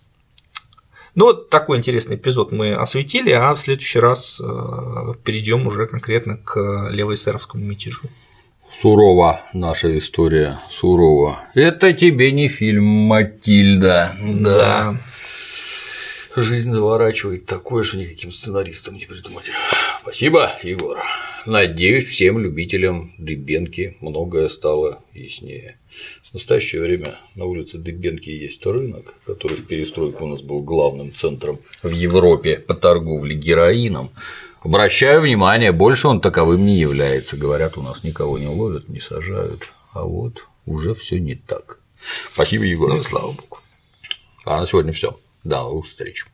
[1.18, 6.36] Ну, вот такой интересный эпизод мы осветили, а в следующий раз э, перейдем уже конкретно
[6.36, 8.06] к левоэсеровскому мятежу.
[8.80, 11.40] Сурова наша история, сурово.
[11.54, 14.14] Это тебе не фильм Матильда.
[14.22, 14.96] Да.
[16.36, 19.46] Жизнь заворачивает такое, что никаким сценаристам не придумать.
[20.02, 21.00] Спасибо, Егор.
[21.46, 25.78] Надеюсь, всем любителям Дыбенки многое стало яснее.
[26.22, 31.14] В настоящее время на улице Дыбенки есть рынок, который в перестройку у нас был главным
[31.14, 34.10] центром в Европе по торговле героином.
[34.60, 37.36] Обращаю внимание, больше он таковым не является.
[37.36, 39.68] Говорят, у нас никого не ловят, не сажают.
[39.92, 41.80] А вот уже все не так.
[42.32, 42.94] Спасибо, Егор.
[42.94, 43.58] Ну, слава богу.
[44.44, 45.18] А на сегодня все.
[45.44, 46.24] До новых встреч.